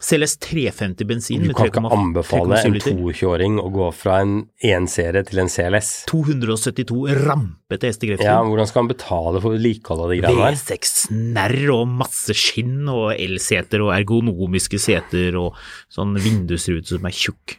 [0.00, 2.94] CLS 350 bensin Du kan ikke anbefale en liter.
[2.96, 5.90] 22-åring å gå fra en 1-serie til en CLS.
[6.08, 8.24] 272 rampete hestekrefter.
[8.30, 10.56] Ja, hvordan skal han betale for vedlikehold av de greiene der?
[10.56, 15.58] V6-snerr og masse skinn og elseter og ergonomiske seter og
[15.92, 17.58] sånn vindusrute som er tjukk.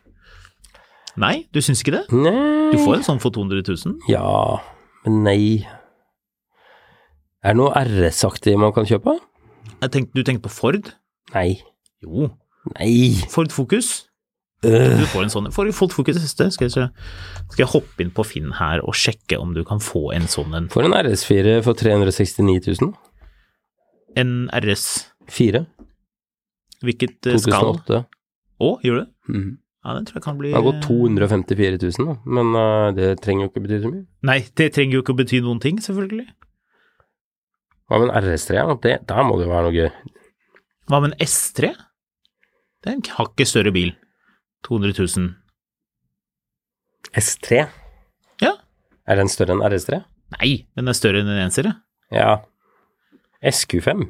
[1.22, 2.06] Nei, du syns ikke det?
[2.16, 4.00] Nei Du får en sånn for 200 000.
[4.10, 4.58] Ja,
[5.06, 5.42] men nei.
[7.42, 9.16] Er det noe RS-aktig man kan kjøpe?
[9.82, 10.92] Jeg tenkte, du tenkte på Ford?
[11.34, 11.58] Nei.
[12.04, 12.30] Jo,
[12.76, 13.18] Nei.
[13.34, 14.08] Ford Focus.
[14.66, 15.00] Øh.
[15.02, 16.52] Du får en sånn Ford Ford Focus neste.
[16.54, 16.90] Skal jeg,
[17.50, 20.54] skal jeg hoppe inn på Finn her og sjekke om du kan få en sånn
[20.58, 20.68] en?
[20.74, 22.94] For en RS4 for 369 000.
[24.22, 24.86] En RS.
[25.32, 25.64] 4.
[26.86, 27.42] Hvilket 2008.
[27.48, 27.82] skall?
[27.88, 28.04] 2008.
[28.62, 29.12] Å, gjør du?
[29.34, 29.52] Mhm.
[29.82, 32.14] Ja, den tror jeg kan bli Det har gått 254 000, da.
[32.30, 34.04] Men uh, det trenger jo ikke bety så mye.
[34.30, 36.28] Nei, det trenger jo ikke å bety noen ting, selvfølgelig.
[37.92, 38.56] Hva med en RS3?
[38.56, 38.64] Ja?
[38.80, 39.90] Det, der må det jo være noe gøy.
[40.88, 41.74] Hva med en S3?
[42.80, 43.92] Det er en hakket større bil.
[44.64, 45.26] 200 000.
[47.20, 47.66] S3?
[48.40, 48.54] Ja.
[49.12, 50.00] Er den større enn RS3?
[50.38, 51.76] Nei, den er større enn en ensere.
[52.16, 52.38] Ja.
[53.44, 54.08] SQ5?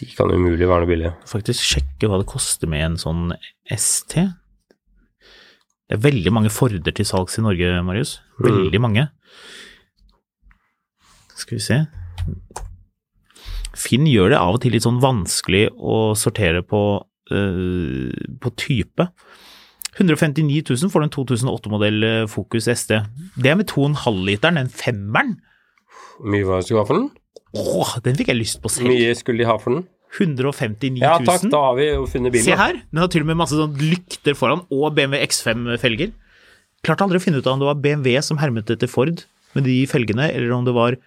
[0.00, 1.12] De kan umulig være noe billige.
[1.28, 3.34] Faktisk sjekke hva det koster med en sånn
[3.68, 4.22] ST.
[5.88, 8.16] Det er veldig mange Forder til salgs i Norge, Marius.
[8.40, 9.10] Veldig mange.
[11.38, 11.80] Skal vi se.
[13.78, 16.82] Finn gjør det av og til litt sånn vanskelig å sortere på,
[17.30, 19.06] uh, på type.
[19.98, 23.00] 159 000 for den 2008-modell Focus ST.
[23.38, 25.38] Det er med 2,5 literen, den femmeren.
[26.18, 27.08] Hvor mye var det du ha for den?
[27.56, 28.90] Åh, den fikk jeg lyst på selv.
[28.92, 29.86] mye skulle de ha for den?
[30.18, 31.02] 159 000.
[31.02, 32.46] Ja takk, da har vi jo funnet bilen.
[32.46, 36.14] Se her, den har til og med masse sånn lykter foran, og BMW X5-felger.
[36.86, 39.24] Klarte aldri å finne ut av om det var BMW som hermet etter Ford
[39.56, 41.02] med de felgene, eller om det var eh,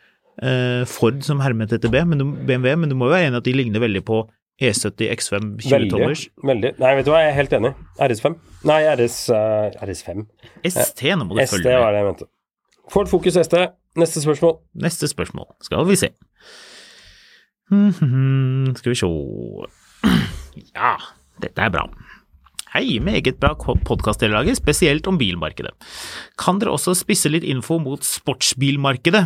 [0.90, 3.46] Ford som hermet etter B, men du, BMW, men du må jo være enig at
[3.46, 4.24] de ligner veldig på
[4.62, 6.18] E E70 X5 20 Veldig.
[6.46, 6.72] veldig.
[6.78, 7.72] Nei, vet du hva, jeg er helt enig.
[7.98, 8.36] RS5.
[8.70, 10.26] Nei, RS, uh, RS5.
[10.70, 12.28] ST, nå må du ST følge var det jeg mente.
[12.94, 13.58] Ford Focus ST.
[13.98, 14.60] Neste spørsmål.
[14.86, 16.12] Neste spørsmål, skal vi se.
[17.72, 19.08] Mhm, Skal vi se
[20.76, 20.96] Ja,
[21.42, 21.86] dette er bra.
[22.72, 25.74] Hei, meget bra podkastdelelager, spesielt om bilmarkedet.
[26.40, 29.26] Kan dere også spisse litt info mot sportsbilmarkedet?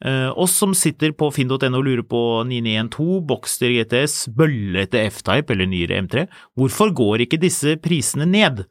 [0.00, 5.68] Eh, oss som sitter på finn.no og lurer på 9912, Boxster GTS, bøllete F-Type eller
[5.68, 6.24] nyere M3,
[6.56, 8.64] hvorfor går ikke disse prisene ned?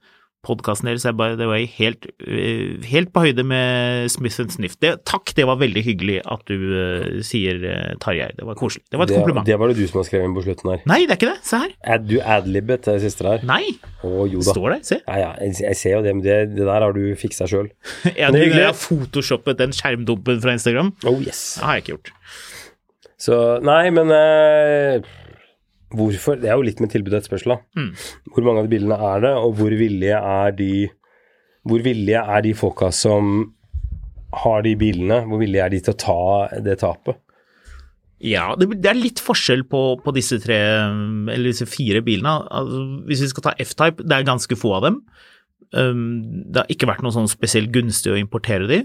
[0.46, 4.78] Podkasten deres er by the way helt, eh, helt på høyde med Smith Sniff.
[4.80, 8.30] Det, takk, det var veldig hyggelig at du uh, sier, uh, Tarjei.
[8.38, 8.86] Det var koselig.
[8.88, 9.46] Det var et Det, kompliment.
[9.50, 10.86] det var det du som har skrevet inn på slutten her.
[10.88, 11.44] Nei, det er ikke det.
[11.50, 11.74] Se her.
[11.84, 13.44] Er du adlibbet det siste der.
[13.50, 13.66] Nei,
[14.08, 14.54] Å jo da.
[14.56, 14.80] står det.
[14.88, 15.02] Se.
[15.04, 17.68] Ja, ja, jeg, jeg ser jo det, men det, det der har du fiksa sjøl.
[18.20, 20.94] Ja, du har photoshoppet den skjermdumpen fra Instagram.
[21.04, 21.58] Oh yes.
[21.60, 22.14] Det har jeg ikke gjort.
[23.20, 23.36] Så
[23.68, 25.04] nei, men eh,
[25.96, 27.60] hvorfor Det er jo litt med tilbud og etterspørsel, da.
[27.80, 27.92] Mm.
[28.34, 30.74] Hvor mange av de bilene er det, og hvor villige er de
[31.68, 33.54] Hvor villige er de folka som
[34.44, 36.22] har de bilene, hvor villige er de til å ta
[36.62, 37.18] det tapet?
[38.20, 40.58] Ja, det, det er litt forskjell på, på disse tre,
[41.32, 42.36] eller disse fire bilene.
[42.52, 45.00] Altså, hvis vi skal ta F-Type, det er ganske få av dem.
[45.72, 48.82] Um, det har ikke vært noe sånn spesielt gunstig å importere de.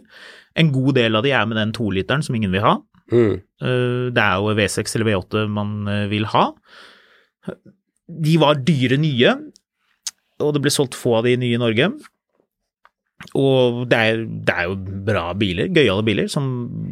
[0.60, 2.76] En god del av de er med den toliteren som ingen vil ha.
[3.12, 3.40] Mm.
[3.60, 6.46] Uh, det er jo V6 eller V8 man uh, vil ha.
[8.24, 9.36] De var dyre nye,
[10.42, 11.92] og det ble solgt få av de nye i Norge.
[13.38, 16.44] Og det er, det er jo bra biler, gøyale biler, som,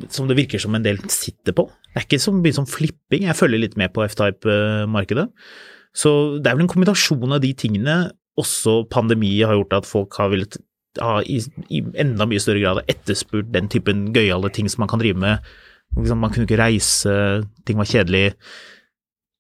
[0.09, 1.67] som det virker som en del sitter på.
[1.93, 5.29] Det er ikke så mye som flipping, jeg følger litt med på F-Type-markedet.
[5.93, 7.97] Så det er vel en kombinasjon av de tingene,
[8.41, 10.57] også pandemi har gjort at folk har villet
[11.01, 11.39] ha i,
[11.73, 15.53] i enda mye større grad etterspurt den typen gøyale ting som man kan drive med.
[15.99, 17.15] Liksom, man kunne ikke reise,
[17.69, 18.33] ting var kjedelig.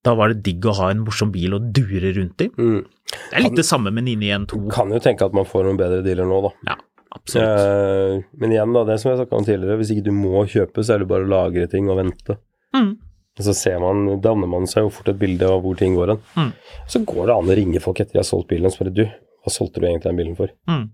[0.03, 2.49] Da var det digg å ha en morsom bil å dure rundt i.
[2.59, 2.81] Mm.
[3.12, 4.73] Det er litt det samme med 992.
[4.75, 6.51] Kan jo tenke at man får noen bedre dealer nå, da.
[6.73, 6.77] Ja,
[7.19, 7.62] absolutt.
[7.62, 10.83] Eh, men igjen, da, det som jeg snakka om tidligere, hvis ikke du må kjøpe,
[10.83, 12.38] så er det bare å lagre ting og vente.
[12.75, 12.97] Mm.
[13.38, 16.15] Og så ser man, danner man seg jo fort et bilde av hvor ting går
[16.15, 16.25] hen.
[16.37, 16.51] Mm.
[16.91, 19.07] Så går det an å ringe folk etter de har solgt bilen og spørre du,
[19.43, 20.53] hva solgte du egentlig den bilen for?
[20.69, 20.85] Mm.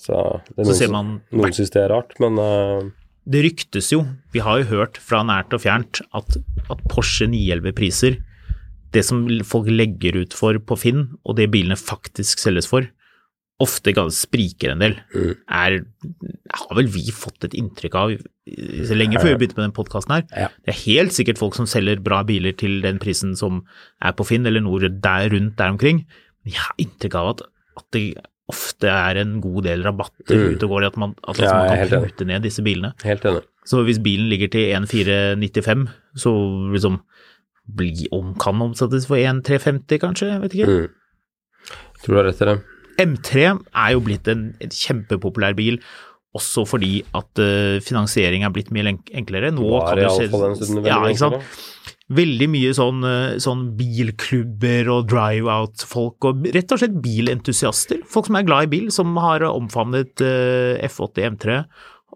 [0.00, 0.16] Så
[0.54, 2.88] det er Så noen, ser man noen syns det er rart, men eh,
[3.28, 6.38] Det ryktes jo, vi har jo hørt fra nært og fjernt, at,
[6.72, 8.16] at Porsche 911-priser,
[8.94, 12.88] det som folk legger ut for på Finn, og det bilene faktisk selges for,
[13.60, 14.96] ofte ganske spriker en del.
[15.12, 15.32] Mm.
[15.52, 15.76] Er,
[16.56, 18.14] har vel vi fått et inntrykk av
[18.88, 20.24] så lenge før vi begynte med den podkasten her.
[20.32, 20.48] Ja.
[20.64, 23.62] Det er helt sikkert folk som selger bra biler til den prisen som
[24.00, 26.04] er på Finn, eller noe der rundt der omkring.
[26.42, 27.44] Men jeg har inntrykk av at,
[27.82, 28.04] at det
[28.50, 30.54] ofte er en god del rabatter Mm.
[30.56, 32.92] ute og går, at man, at Ja, jeg er man kan prute ned disse bilene.
[33.04, 33.42] helt enig.
[33.70, 36.32] Så hvis bilen ligger til 1495, så
[36.74, 37.00] liksom
[37.76, 40.66] bli om, kan omsettes for 1,350 kanskje, jeg vet ikke.
[40.66, 40.88] Mm.
[42.02, 42.58] Tror du har rett i det.
[43.00, 45.78] M3 er jo blitt en, en kjempepopulær bil,
[46.36, 49.50] også fordi at uh, finansiering er blitt mye enklere.
[49.54, 51.42] Nå Bare kan du se, ja, ikke sant?
[52.10, 58.02] Veldig mye sånn, eh, sånn bilklubber og drive-out-folk, og rett og slett bilentusiaster.
[58.10, 61.62] Folk som er glad i bil, som har omfavnet eh, F80 M3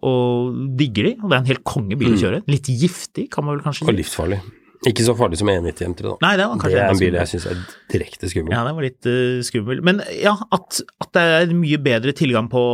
[0.05, 1.15] og digger de.
[1.23, 2.43] Og det er en helt kongebil å kjøre.
[2.51, 3.91] Litt giftig, kan man vel kanskje si.
[3.93, 4.43] Og livsfarlig.
[4.85, 6.15] Ikke så farlig som E90 M3, da.
[6.21, 7.61] Nei, det var Det er en bil jeg syns er
[7.93, 8.53] direkte skummel.
[8.53, 9.81] Ja, det var litt uh, skummel.
[9.87, 12.65] Men ja, at, at det er mye bedre tilgang på,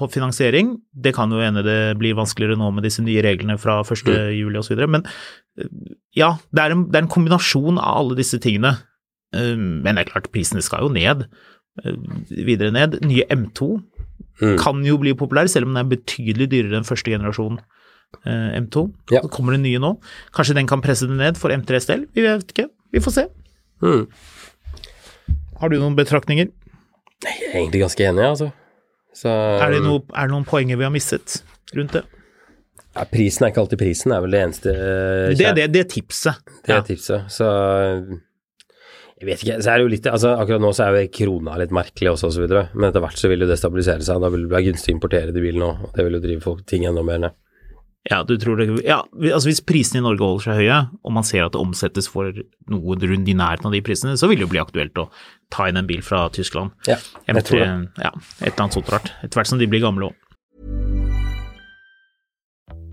[0.00, 3.80] på finansiering, det kan jo hende det blir vanskeligere nå med disse nye reglene fra
[3.84, 4.02] 1.
[4.08, 4.58] Mm.
[4.58, 4.82] osv.
[4.90, 5.06] Men
[6.16, 8.76] ja, det er, en, det er en kombinasjon av alle disse tingene.
[9.34, 11.26] Eh, Men det er klart, prisene skal jo ned.
[11.84, 11.96] eh,
[12.46, 13.00] Videre ned.
[13.06, 13.82] Nye M2
[14.40, 14.56] Mm.
[14.56, 17.58] kan jo bli populær, selv om den er betydelig dyrere enn første generasjon
[18.24, 18.86] eh, M2.
[19.12, 19.20] Ja.
[19.20, 19.90] Så kommer det nye nå.
[20.32, 21.90] Kanskje den kan presse det ned for M3s?
[22.14, 22.70] Vi vet ikke.
[22.92, 23.24] Vi får se.
[23.84, 24.06] Mm.
[25.60, 26.48] Har du noen betraktninger?
[27.20, 28.48] Jeg er egentlig ganske enig, altså.
[29.12, 31.42] Så, Er det, noe, er det noen poenger vi har mistet
[31.76, 32.04] rundt det?
[32.96, 35.88] Ja, prisen er ikke alltid prisen, er vel det eneste uh, Det det, det er
[35.92, 36.40] tipset.
[36.64, 36.82] Det er Ja.
[36.86, 37.28] tipset.
[37.30, 37.46] Så
[39.20, 39.58] jeg vet ikke.
[39.60, 42.30] Så er det jo litt altså Akkurat nå så er jo krona litt merkelig også,
[42.30, 42.62] og så videre.
[42.74, 44.22] Men etter hvert så vil jo det stabilisere seg.
[44.22, 46.44] Da vil det være gunstig å importere de bilene òg, og det vil jo drive
[46.46, 47.36] folk ting enda mer ned.
[48.08, 51.26] Ja, du tror det Ja, altså hvis prisene i Norge holder seg høye, og man
[51.28, 52.32] ser at det omsettes for
[52.72, 55.10] noe rundt i nærheten av de prisene, så vil det jo bli aktuelt å
[55.52, 56.72] ta inn en bil fra Tyskland.
[56.88, 56.96] Ja,
[57.28, 57.68] jeg M3, tror det.
[58.00, 59.12] ja, et eller annet sånt rart.
[59.20, 60.16] Etter hvert som de blir gamle òg.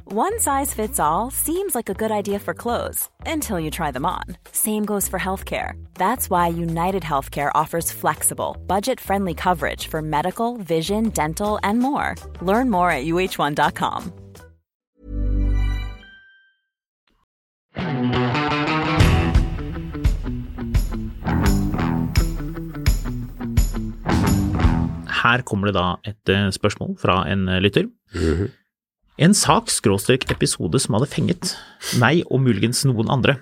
[0.10, 4.06] One size fits all seems like a good idea for clothes until you try them
[4.06, 4.24] on.
[4.54, 5.74] Same goes for healthcare.
[5.96, 12.16] That's why United Healthcare offers flexible, budget friendly coverage for medical, vision, dental, and more.
[12.42, 14.14] Learn more at uh1.com.
[25.24, 27.90] Her kommer det da et eh, spørsmål fra en eh, lytter.
[28.16, 28.50] Mhm.
[29.18, 31.56] En sak skråstrek episode som hadde fenget
[31.98, 33.40] meg og muligens noen andre.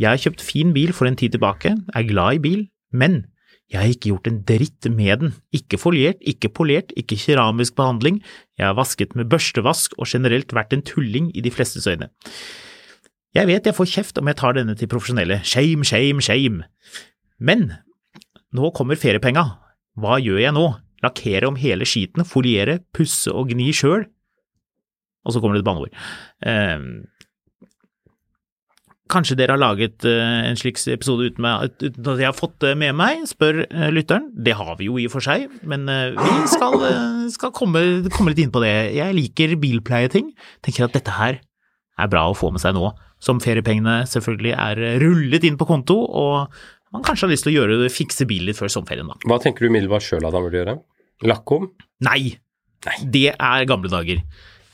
[0.00, 2.62] Jeg har kjøpt fin bil for en tid tilbake, er glad i bil,
[2.96, 3.26] men
[3.68, 5.34] jeg har ikke gjort en dritt med den.
[5.52, 8.22] Ikke foliert, ikke polert, ikke keramisk behandling.
[8.56, 12.08] Jeg har vasket med børstevask og generelt vært en tulling i de flestes øyne.
[13.36, 15.42] Jeg vet jeg får kjeft om jeg tar denne til profesjonelle.
[15.44, 16.64] Shame, shame, shame.
[17.36, 17.68] Men
[18.52, 19.44] nå kommer feriepenga.
[20.00, 20.66] Hva gjør jeg nå?
[21.04, 24.08] Lakkere om hele skiten, foliere, pusse og gni sjøl?
[25.22, 25.92] Og så kommer det et banneord.
[26.46, 26.78] Eh,
[29.12, 32.56] kanskje dere har laget eh, en slik episode uten, meg, uten at jeg har fått
[32.64, 34.30] det med meg, spør eh, lytteren.
[34.32, 37.82] Det har vi jo i og for seg, men eh, vi skal, eh, skal komme,
[38.14, 38.72] komme litt inn på det.
[38.96, 40.32] Jeg liker bilpleieting.
[40.64, 41.40] Tenker at dette her
[42.00, 42.88] er bra å få med seg nå,
[43.22, 46.56] som feriepengene selvfølgelig er eh, rullet inn på konto, og
[46.92, 49.20] man kanskje har lyst til å gjøre fikse bilen litt før sommerferien, da.
[49.28, 50.78] Hva tenker du umiddelbart sjøl at han burde gjøre?
[51.28, 51.68] Lakkom?
[52.08, 52.34] Nei.
[52.82, 54.24] Nei, det er gamle dager.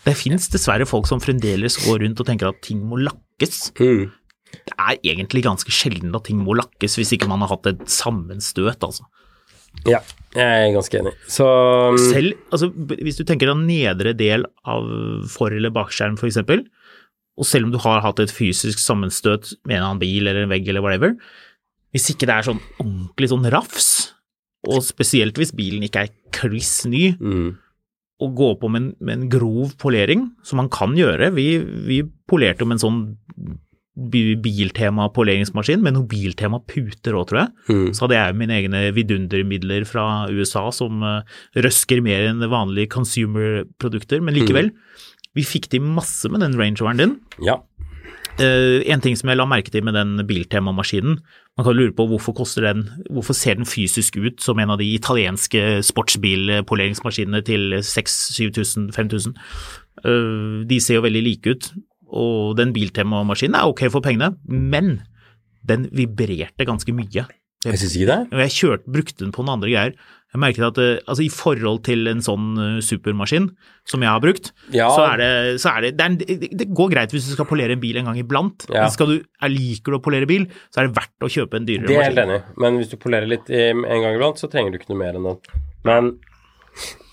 [0.09, 3.69] Det finnes dessverre folk som fremdeles går rundt og tenker at ting må lakkes.
[3.79, 4.09] Mm.
[4.49, 7.85] Det er egentlig ganske sjelden at ting må lakkes hvis ikke man har hatt et
[7.93, 9.05] sammenstøt, altså.
[9.87, 10.01] Ja,
[10.35, 11.13] jeg er ganske enig.
[11.31, 12.71] Så mm, Selv, altså
[13.05, 14.89] hvis du tenker deg nedre del av
[15.31, 16.65] for- eller bakskjerm eksempel,
[17.39, 20.51] og selv om du har hatt et fysisk sammenstøt med en annen bil eller en
[20.51, 21.15] vegg eller whatever,
[21.95, 23.91] hvis ikke det er sånn ordentlig sånn rafs,
[24.67, 27.49] og spesielt hvis bilen ikke er kliss ny, mm.
[28.19, 31.31] Å gå på med en, med en grov polering, som man kan gjøre.
[31.37, 31.49] Vi,
[31.87, 33.03] vi polerte jo med en sånn
[33.99, 37.53] Biltema-poleringsmaskin, med noe Biltema-puter òg, tror jeg.
[37.71, 37.87] Mm.
[37.97, 44.23] Så hadde jeg mine egne vidundermidler fra USA som eh, røsker mer enn vanlige consumer-produkter,
[44.23, 44.71] men likevel.
[45.39, 47.17] Vi fikk til masse med den Range Roveren din.
[47.47, 47.59] Ja.
[48.39, 51.19] Eh, en ting som jeg la merke til med den Biltema-maskinen,
[51.59, 54.79] man kan lure på hvorfor koster den, hvorfor ser den fysisk ut som en av
[54.79, 59.35] de italienske sportsbilpoleringsmaskinene til 6000-7000, 5000.
[60.05, 61.73] Eh, de ser jo veldig like ut,
[62.09, 65.01] og den Biltema-maskinen er ok for pengene, men
[65.67, 67.27] den vibrerte ganske mye.
[67.67, 68.39] Jeg syns ikke det.
[68.39, 69.99] Jeg kjørte, brukte den på noen andre greier.
[70.29, 73.49] Jeg merket at eh, altså i forhold til en sånn eh, supermaskin
[73.89, 74.91] som jeg har brukt, Ja.
[74.93, 75.31] så er det,
[75.63, 77.97] så er det, det, er en, det, går greit hvis du skal polere en bil
[77.97, 78.67] en gang iblant.
[78.69, 78.85] Ja.
[78.85, 81.61] Men skal du, er, liker du å polere bil, så er det verdt å kjøpe
[81.61, 81.95] en dyrere maskin.
[81.95, 82.61] Det er jeg helt enig i.
[82.65, 85.31] Men hvis du polerer litt en gang iblant, så trenger du ikke noe mer enn
[85.31, 85.63] den.
[85.89, 86.13] Men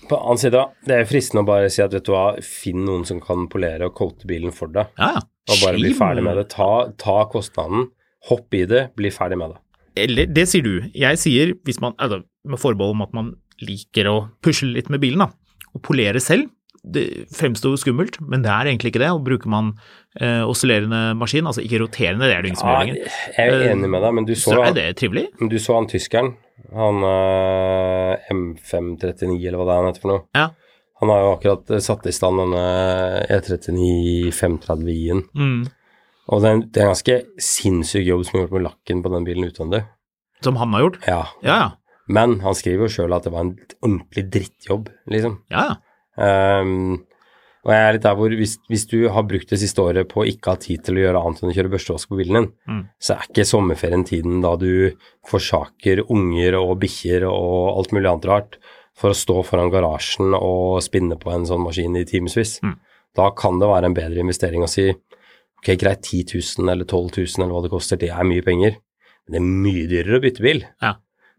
[0.08, 3.06] på annen side, det er fristende å bare si at vet du hva, finn noen
[3.08, 5.22] som kan polere og coate bilen for deg, ja.
[5.22, 6.48] og bare bli ferdig med det.
[6.54, 7.88] Ta, ta kostnaden,
[8.30, 9.62] hopp i det, bli ferdig med det.
[9.96, 10.74] Eller, det sier du.
[10.92, 13.32] Jeg sier, hvis man, altså, med forbehold om at man
[13.62, 15.30] liker å pusle litt med bilen, da,
[15.74, 16.50] og polere selv,
[16.86, 17.02] det
[17.34, 19.08] fremsto skummelt, men det er egentlig ikke det.
[19.10, 19.72] Og bruker man
[20.20, 23.64] eh, oscillerende maskin, altså ikke roterende, det er det ingen som gjør lenger, jeg er
[23.72, 25.24] enig med deg, men du så, så er det trivelig.
[25.40, 26.34] men du så han tyskeren,
[26.76, 30.22] han eh, M539 eller hva det er han heter for noe.
[30.38, 30.46] Ja.
[31.02, 32.62] Han har jo akkurat eh, satt i stand denne
[33.26, 35.24] E E39 530i-en.
[35.36, 35.58] Mm.
[36.32, 37.18] Og det er, en- det er en ganske
[37.50, 39.82] sinnssyk jobb som er gjort med lakken på den bilen utvendig.
[40.44, 40.96] Som han har gjort.
[41.06, 41.20] Ja.
[41.44, 41.68] Ja, ja.
[42.08, 45.40] Men han skriver jo sjøl at det var en ordentlig drittjobb, liksom.
[45.50, 45.76] ja.
[46.22, 47.02] Ehm,
[47.66, 50.22] og jeg er litt der hvor hvis, hvis du har brukt det siste året på
[50.22, 52.46] å ikke ha tid til å gjøre annet enn å kjøre børstevask på bilen din,
[52.70, 52.82] Mm.
[53.02, 54.92] så er ikke sommerferien tiden da du
[55.26, 58.58] forsaker unger og bikkjer og alt mulig annet rart
[58.96, 62.60] for å stå foran garasjen og spinne på en sånn maskin i timevis.
[62.62, 62.76] Mm.
[63.18, 67.10] Da kan det være en bedre investering å si ok, greit, 10 000 eller 12
[67.18, 68.78] 000 eller hva det koster, det er mye penger,
[69.26, 70.62] men det er mye dyrere å bytte bil.
[70.84, 70.94] Ja.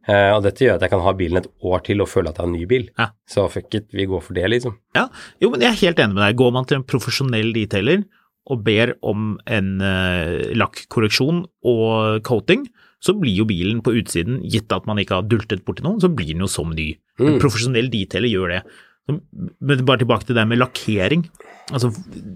[0.08, 2.38] Eh, og dette gjør at jeg kan ha bilen et år til og føle at
[2.40, 2.86] jeg har en ny bil.
[2.98, 3.10] Ja.
[3.28, 4.78] Så fuck it, vi går for det, liksom.
[4.96, 5.08] Ja,
[5.44, 6.38] jo, men jeg er helt enig med deg.
[6.40, 8.06] Går man til en profesjonell detailer
[8.48, 12.64] og ber om en uh, lakkorreksjon og coating,
[13.04, 16.08] så blir jo bilen på utsiden, gitt at man ikke har dultet borti noen, så
[16.10, 16.94] blir den jo som ny.
[17.20, 17.40] En Mm.
[17.44, 18.62] profesjonell detailer gjør det.
[19.08, 21.28] Men bare tilbake til det med lakkering.
[21.68, 21.90] Altså,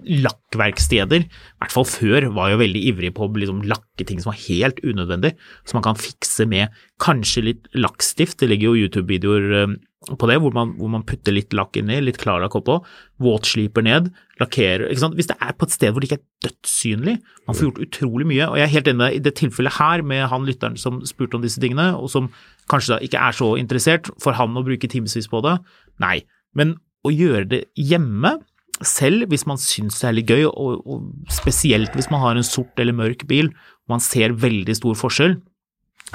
[0.04, 4.28] lakkverksteder, i hvert fall før, var jo veldig ivrige på å liksom lakke ting som
[4.28, 5.30] var helt unødvendig,
[5.64, 8.42] som man kan fikse med kanskje litt lakkstift.
[8.42, 9.72] Det ligger jo YouTube-videoer eh,
[10.10, 12.76] på det, hvor man, hvor man putter litt lakk inni, litt klarlakk oppå,
[13.24, 14.12] våtsliper ned,
[14.42, 15.16] lakkerer ikke sant?
[15.16, 17.16] Hvis det er på et sted hvor det ikke er dødssynlig,
[17.48, 18.50] man får gjort utrolig mye.
[18.50, 21.44] Og jeg er helt enig i det tilfellet her, med han lytteren som spurte om
[21.46, 22.28] disse tingene, og som
[22.68, 25.56] kanskje da ikke er så interessert, for han å bruke timevis på det,
[26.02, 26.18] nei.
[26.58, 26.76] Men
[27.06, 28.36] å gjøre det hjemme,
[28.80, 32.46] selv hvis man syns det er litt gøy, og, og spesielt hvis man har en
[32.46, 33.52] sort eller mørk bil,
[33.84, 35.36] og man ser veldig stor forskjell,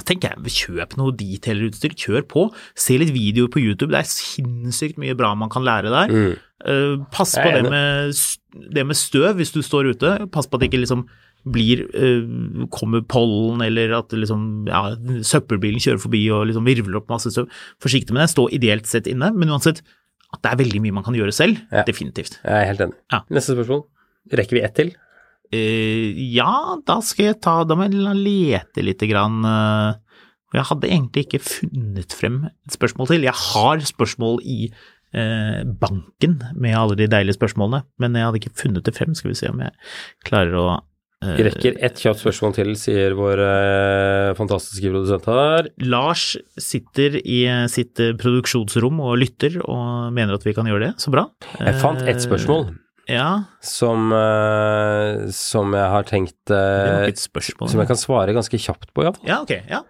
[0.06, 2.44] tenker jeg, kjøp noe detailerutstyr, kjør på.
[2.78, 6.14] Se litt videoer på YouTube, det er sinnssykt mye bra man kan lære der.
[6.14, 6.36] Mm.
[6.68, 8.18] Uh, pass på det med,
[8.74, 10.14] det med støv hvis du står ute.
[10.34, 11.08] Pass på at det ikke liksom
[11.48, 14.84] blir uh, kommer pollen, eller at liksom, ja,
[15.26, 17.50] søppelbilen kjører forbi og liksom virvler opp masse støv.
[17.84, 19.82] Forsiktig med det, stå ideelt sett inne, men uansett
[20.34, 21.62] at det er veldig mye man kan gjøre selv.
[21.72, 21.86] Ja.
[21.88, 22.40] Definitivt.
[22.44, 22.98] Jeg er helt enig.
[23.14, 23.22] Ja.
[23.34, 23.86] Neste spørsmål.
[24.38, 24.92] Rekker vi ett til?
[25.48, 29.38] Uh, ja, da skal jeg ta Da må jeg lete lite grann.
[29.48, 29.94] eh,
[30.58, 33.26] jeg hadde egentlig ikke funnet frem et spørsmål til.
[33.28, 38.56] Jeg har spørsmål i eh, banken med alle de deilige spørsmålene, men jeg hadde ikke
[38.64, 39.16] funnet det frem.
[39.16, 39.76] Skal vi se om jeg
[40.28, 40.68] klarer å
[41.26, 45.70] Vi rekker ett kjapt spørsmål til, sier vår eh, fantastiske produsent her.
[45.82, 46.26] Lars
[46.62, 47.40] sitter i
[47.74, 50.92] sitt eh, produksjonsrom og lytter og mener at vi kan gjøre det.
[51.02, 51.26] Så bra.
[51.58, 52.70] Jeg fant ett spørsmål
[53.08, 57.70] Eh, Ja, som, eh, som jeg har tenkt eh, spørsmål.
[57.72, 59.30] Som jeg kan svare ganske kjapt på, iallfall.
[59.30, 59.54] Ja, ok.
[59.72, 59.82] Ja.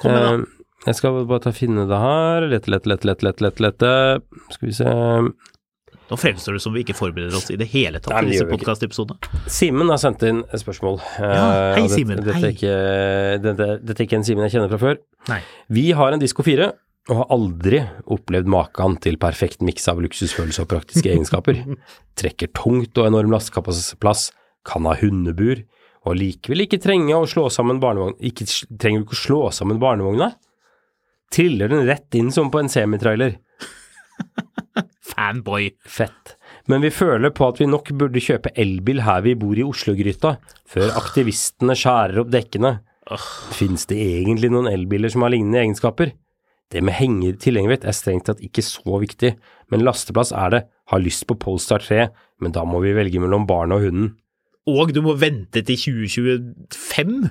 [0.00, 0.30] Kom med, da.
[0.40, 2.48] Eh, jeg skal bare ta finne det her.
[2.50, 3.92] Lette, lette, lette, lette, lette, lette.
[4.56, 4.88] Skal vi se
[6.12, 9.32] Nå fremstår det som vi ikke forbereder oss i det hele tatt i disse podkastepisodene.
[9.48, 10.98] Simen har sendt inn et spørsmål.
[11.16, 11.46] Ja,
[11.78, 12.50] hei, Eh, Simen, Dette, dette, hei.
[12.50, 14.98] er ikke, dette, dette er ikke en Simen jeg kjenner fra før.
[15.32, 15.38] Nei.
[15.72, 16.68] Vi har en Disko 4
[17.10, 17.80] og har aldri
[18.14, 21.62] opplevd maken til perfekt miks av luksusfølelse og praktiske egenskaper.
[22.20, 24.28] Trekker tungt og enorm lastkapasitetsplass,
[24.68, 25.64] kan ha hundebur,
[26.04, 28.14] og likevel ikke trenge å slå sammen barnevogn...
[28.20, 28.44] Ikke
[28.78, 30.34] trenger du ikke å slå sammen barnevogna?
[31.32, 33.38] Triller den rett inn som på en semitrailer.
[35.22, 35.70] Fanboy.
[35.86, 36.36] Fett.
[36.70, 40.36] Men vi føler på at vi nok burde kjøpe elbil her vi bor i Oslo-gryta,
[40.68, 42.80] før aktivistene skjærer opp dekkene.
[43.52, 46.14] Fins det egentlig noen elbiler som har lignende egenskaper?
[46.72, 49.34] Det med henger tilgjengelig er strengt tatt ikke så viktig,
[49.70, 50.62] men lasteplass er det.
[50.92, 52.06] Har lyst på Polestar 3,
[52.42, 54.10] men da må vi velge mellom barnet og hunden.
[54.70, 57.28] Og du må vente til 2025,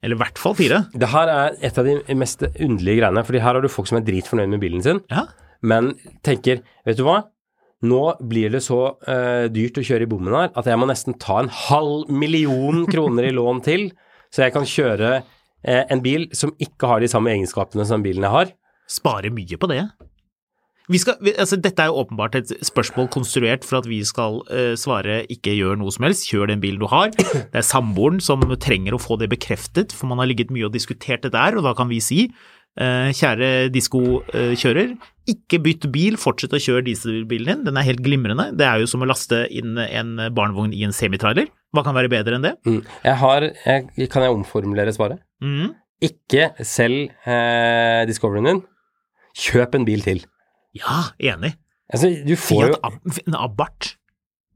[0.00, 0.84] eller i hvert fall fire.
[0.94, 3.98] Det her er et av de mest underlige greiene, fordi her har du folk som
[4.00, 5.26] er dritfornøyd med bilen sin, Ja.
[5.66, 5.92] Men
[6.26, 7.22] tenker, vet du hva?
[7.80, 11.16] Nå blir det så uh, dyrt å kjøre i bommen her at jeg må nesten
[11.20, 13.88] ta en halv million kroner i lån til,
[14.28, 18.28] så jeg kan kjøre uh, en bil som ikke har de samme egenskapene som bilen
[18.28, 18.54] jeg har.
[18.90, 19.84] Spare mye på det.
[20.98, 25.20] Skal, altså, dette er jo åpenbart et spørsmål konstruert for at vi skal uh, svare
[25.30, 27.12] ikke gjør noe som helst, kjør den bilen du har.
[27.14, 30.74] Det er samboeren som trenger å få det bekreftet, for man har ligget mye og
[30.74, 32.26] diskutert det der, og da kan vi si
[32.80, 34.94] kjære diskokjører,
[35.30, 38.48] ikke bytt bil, fortsett å kjøre dieselbilen din, den er helt glimrende.
[38.56, 41.50] Det er jo som å laste inn en barnevogn i en semitrailer.
[41.76, 42.54] Hva kan være bedre enn det?
[42.66, 42.80] Mm.
[43.04, 45.22] Jeg har, jeg, kan jeg omformulere svaret?
[45.44, 45.74] Mm.
[46.00, 48.62] Ikke selg eh, Discoveryen din,
[49.36, 50.24] kjøp en bil til.
[50.76, 51.54] Ja, enig.
[51.90, 52.76] Altså, du får jo
[53.26, 53.96] en Abarth.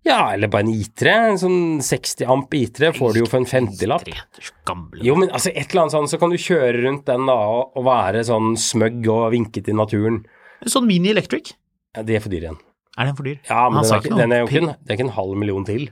[0.05, 1.13] Ja, eller bare en I3.
[1.31, 4.05] En sånn 60 amp I3 får du jo for en 50-lapp.
[4.05, 5.01] Tre, du er så Gamle.
[5.07, 7.79] Jo, men altså et eller annet sånn, så kan du kjøre rundt den da og,
[7.87, 10.23] være sånn smøgg og vinke til naturen.
[10.65, 11.55] En Sånn Mini Electric.
[11.97, 12.61] Ja, det er for dyr igjen.
[12.99, 13.41] Er den for dyr?
[13.49, 15.37] Ja, men den er, ikke, den er jo ikke, en, det er ikke en halv
[15.41, 15.89] million til.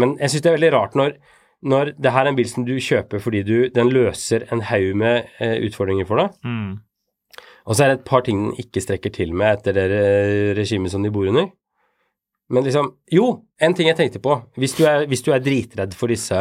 [0.00, 1.14] Men jeg syns det er veldig rart når,
[1.70, 4.94] når det her er en bil som du kjøper fordi du, den løser en haug
[5.00, 6.70] med eh, utfordringer for deg, Mm.
[7.66, 10.54] og så er det et par ting den ikke strekker til med etter det re-
[10.58, 11.50] regimet som de bor under.
[12.50, 13.32] Men liksom Jo,
[13.62, 14.36] en ting jeg tenkte på.
[14.58, 16.38] Hvis du er, hvis du er dritredd for disse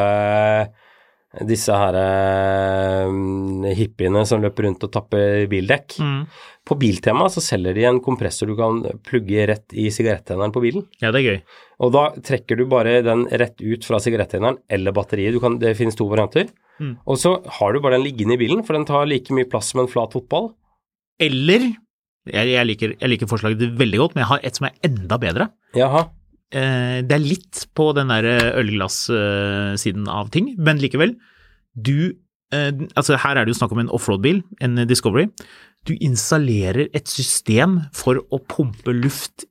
[1.46, 6.00] disse her eh, hippiene som løper rundt og tapper bildekk.
[6.02, 6.24] Mm.
[6.66, 10.88] På Biltema så selger de en kompressor du kan plugge rett i sigarettenneren på bilen.
[11.04, 11.38] Ja, det er gøy.
[11.86, 15.38] Og da trekker du bare den rett ut fra sigarettenneren eller batteriet.
[15.38, 16.50] Du kan, det finnes to varianter.
[16.82, 16.96] Mm.
[17.06, 19.70] Og så har du bare den liggende i bilen, for den tar like mye plass
[19.74, 20.54] som en flat fotball.
[21.22, 21.70] Eller
[22.34, 25.20] jeg, jeg, liker, jeg liker forslaget veldig godt, men jeg har et som er enda
[25.22, 25.50] bedre.
[25.78, 26.08] Jaha.
[26.50, 28.26] Eh, det er litt på den der
[28.60, 31.16] ølglass-siden av ting, men likevel.
[31.78, 32.16] Du
[32.56, 35.30] eh, Altså, her er det jo snakk om en offroad-bil, en Discovery.
[35.88, 39.46] Du installerer et system for å pumpe luft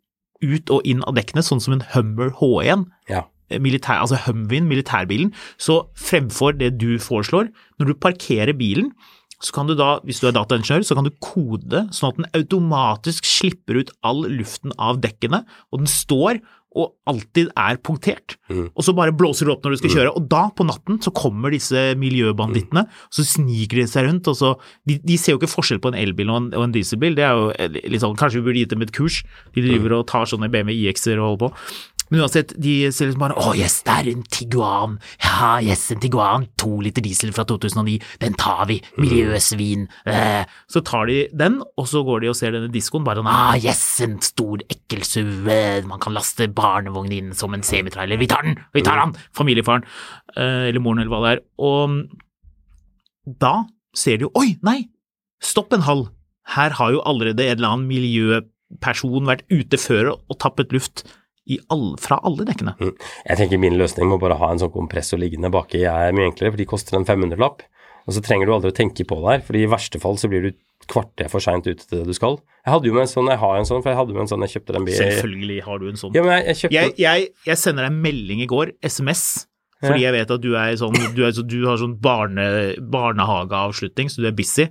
[0.44, 2.86] ut og inn av dekkene, sånn som en Hummer H1.
[3.10, 3.24] Ja.
[3.48, 5.32] Militær, altså Humvin, militærbilen.
[5.56, 7.48] Så fremfor det du foreslår,
[7.80, 8.92] når du parkerer bilen,
[9.38, 12.30] så kan du da, hvis du er dataingeniør, så kan du kode sånn at den
[12.34, 16.40] automatisk slipper ut all luften av dekkene, og den står
[16.78, 18.36] og alltid er punktert.
[18.52, 18.68] Mm.
[18.68, 21.12] Og så bare blåser du opp når du skal kjøre, og da på natten så
[21.16, 22.84] kommer disse miljøbandittene,
[23.14, 24.54] så sniker de seg rundt, og så
[24.88, 27.24] De, de ser jo ikke forskjell på en elbil og en, og en dieselbil, det
[27.24, 29.22] er jo eh, litt sånn Kanskje vi burde gitt dem et kurs,
[29.54, 31.72] de driver og tar sånne BMW IX-er og holder på.
[32.10, 34.96] Men uansett, de ser liksom bare Å, yes, det er en Tiguan.
[35.24, 36.46] Ja, yes, en Tiguan.
[36.60, 37.98] To liter diesel fra 2009.
[38.22, 38.78] Den tar vi.
[39.00, 39.86] Miljøsvin.
[40.08, 40.44] Eh.
[40.70, 43.06] Så tar de den, og så går de og ser denne diskoen.
[43.06, 45.50] Bare sånn Ah, yes, en stor ekkel SUV.
[45.88, 48.20] Man kan laste barnevognen inn som en semitrailer.
[48.20, 48.58] Vi tar den!
[48.76, 49.16] Vi tar den!
[49.36, 49.84] Familiefaren.
[50.34, 51.44] Eh, eller moren, eller hva det er.
[51.60, 53.54] Og da
[53.96, 54.80] ser de jo Oi, nei!
[55.44, 56.08] Stopp en halv.
[56.56, 61.04] Her har jo allerede en eller annen miljøperson vært ute før og tappet luft
[61.72, 62.76] all, fra alle dekkene.
[62.78, 66.52] Jeg tenker min løsning må bare ha en sånn kompressor liggende baki er mye enklere,
[66.52, 67.64] for de koster en 500-lapp.
[68.08, 70.30] Og så trenger du aldri å tenke på det her, for i verste fall så
[70.32, 70.52] blir du
[70.88, 72.38] kvarter for seint ute til det du skal.
[72.64, 74.30] Jeg hadde jo med en sånn, jeg har en sånn, for jeg hadde med en
[74.30, 76.14] sånn, jeg kjøpte den bilen Selvfølgelig har du en sånn.
[76.16, 79.24] Ja, men jeg, jeg kjøpte Jeg, jeg, jeg sender deg en melding i går, SMS,
[79.82, 82.46] fordi jeg vet at du er sånn Du, er, du har sånn barne,
[82.94, 84.68] barnehageavslutning, så du er busy.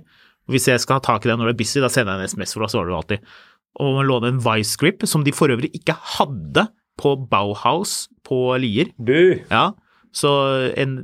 [0.48, 2.26] Og hvis jeg skal ha tak i deg når du er busy, da sender jeg
[2.26, 3.32] en SMS, for da svarer du alltid.
[3.78, 6.66] Og låne en Vice Grip, som de for øvrig ikke hadde
[6.98, 8.90] på Bauhaus på Lier.
[8.98, 9.38] Bu!
[9.50, 9.68] Ja,
[10.18, 10.30] så
[10.80, 10.94] en,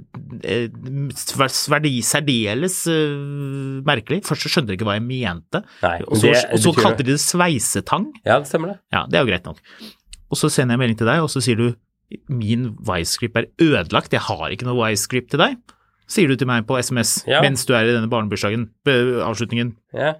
[0.49, 4.23] en sverdi, særdeles uh, merkelig.
[4.27, 7.05] Først så skjønte de ikke hva jeg mente, Nei, og så, det og så kalte
[7.05, 8.09] de det sveisetang.
[8.25, 8.79] Ja, det stemmer det.
[8.95, 9.61] Ja, det er jo greit nok.
[10.33, 11.69] Og så sender jeg melding til deg, og så sier du
[12.33, 15.57] min Vice-grip er ødelagt, jeg har ikke noe Vice-grip til deg.
[16.11, 17.41] Sier du til meg på SMS Ja.
[17.45, 19.75] mens du er i denne barnebursdagen, øh, avslutningen.
[19.97, 20.15] Ja.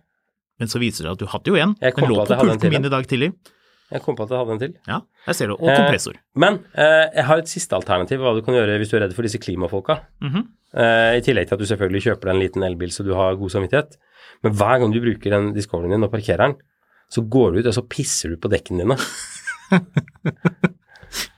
[0.63, 1.75] Men så viser det seg at du hadde jo en.
[1.83, 3.33] Den lå på pulten min i dag tidlig.
[3.93, 4.73] Jeg kom på at jeg hadde en til.
[4.89, 5.57] Ja, jeg ser det.
[5.61, 6.17] Og Eh, kompressor.
[6.41, 9.15] Men eh, jeg har et siste alternativ hva du kan gjøre hvis du er redd
[9.17, 9.99] for disse klimafolka.
[10.25, 10.45] Mhm.
[10.75, 13.37] eh, I tillegg til at du selvfølgelig kjøper deg en liten elbil så du har
[13.39, 13.99] god samvittighet.
[14.47, 16.57] Men hver gang du bruker den Discoveryen din og parkerer den,
[17.13, 18.99] så går du ut og så pisser du på dekkene dine.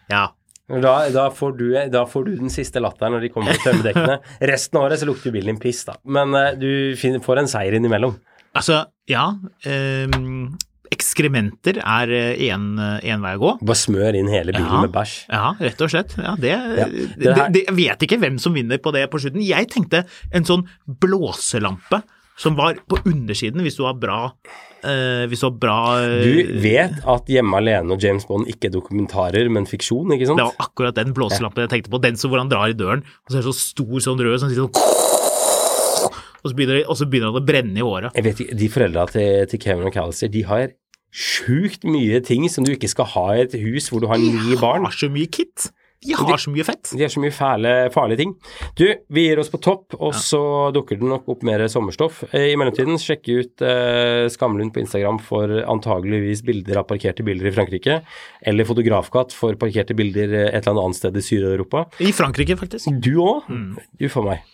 [0.08, 0.28] Ja.
[0.66, 3.86] Da, da, får du, da får du den siste latteren når de kommer til tømmer
[3.86, 4.16] dekkene.
[4.50, 5.94] Resten av året så lukter bilen din piss, da.
[6.10, 8.16] Men eh, du finner, får en seier innimellom.
[8.61, 9.26] Altså, ja.
[9.64, 10.16] Eh,
[10.96, 12.12] ekskrementer er
[12.46, 13.52] én vei å gå.
[13.66, 14.80] Bare smør inn hele bilen Ja.
[14.84, 15.14] med bæsj.
[15.32, 16.14] Ja, rett og slett.
[16.16, 19.18] Ja, det, ja, det, her- det, Jeg vet ikke hvem som vinner på det på
[19.20, 19.42] slutten.
[19.44, 22.02] Jeg tenkte en sånn blåselampe
[22.38, 24.18] som var på undersiden hvis du har bra
[24.84, 28.68] eh, Hvis du har bra eh, Du vet at Hjemme alene og James Bond ikke
[28.68, 30.38] er dokumentarer, men fiksjon, ikke sant?
[30.42, 32.00] Det var akkurat den blåselampen jeg tenkte på.
[32.04, 34.38] Den som hvor han drar i døren, og så er det så stor sånn rød
[34.42, 35.15] som sitter sånn
[36.47, 38.14] og så, begynner, det- og så begynner det å brenne i håret.
[38.16, 40.68] Jeg vet ikke, De foreldra til, til Kevin McAllister, de har
[41.16, 44.57] sjukt mye ting som du ikke skal ha i et hus hvor du har ni
[44.61, 44.84] barn.
[44.84, 45.70] De har så mye kit.
[46.07, 46.90] De har så mye fett.
[46.92, 48.34] De har så mye fæle, farlige ting.
[48.78, 48.84] Du,
[49.16, 50.38] vi gir oss på topp, og så
[50.76, 52.20] dukker det nok opp mer sommerstoff.
[52.36, 57.49] Eh, I mellomtiden, sjekk ut eh, Skamlund på Instagram for antageligvis bilder av parkerte biler
[57.49, 58.03] i Frankrike,
[58.47, 61.86] eller Fotografkatt for parkerte bilder eh, et eller annet sted i Sør-Europa.
[62.05, 62.92] I Frankrike, faktisk.
[63.03, 63.49] Du òg?
[63.99, 64.44] Du får meg.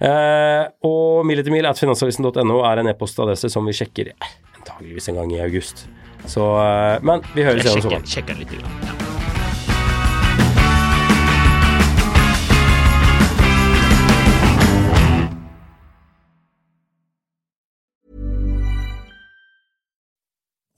[0.00, 5.32] Eh, og mil at finansavisen.no er en e-postadresse som vi sjekker eh, antageligvis en gang
[5.32, 5.86] i august.
[6.26, 8.06] Så, eh, men vi høres igjen om sommeren.
[8.06, 8.56] sjekker den litt.
[8.56, 8.80] Grann.
[8.84, 9.06] Ja.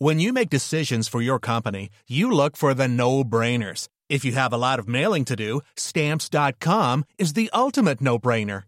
[0.00, 3.88] When you make decisions for your company, you look for the no brainers.
[4.08, 8.67] If you have a lot of mailing to do, stamps.com is the ultimate no brainer.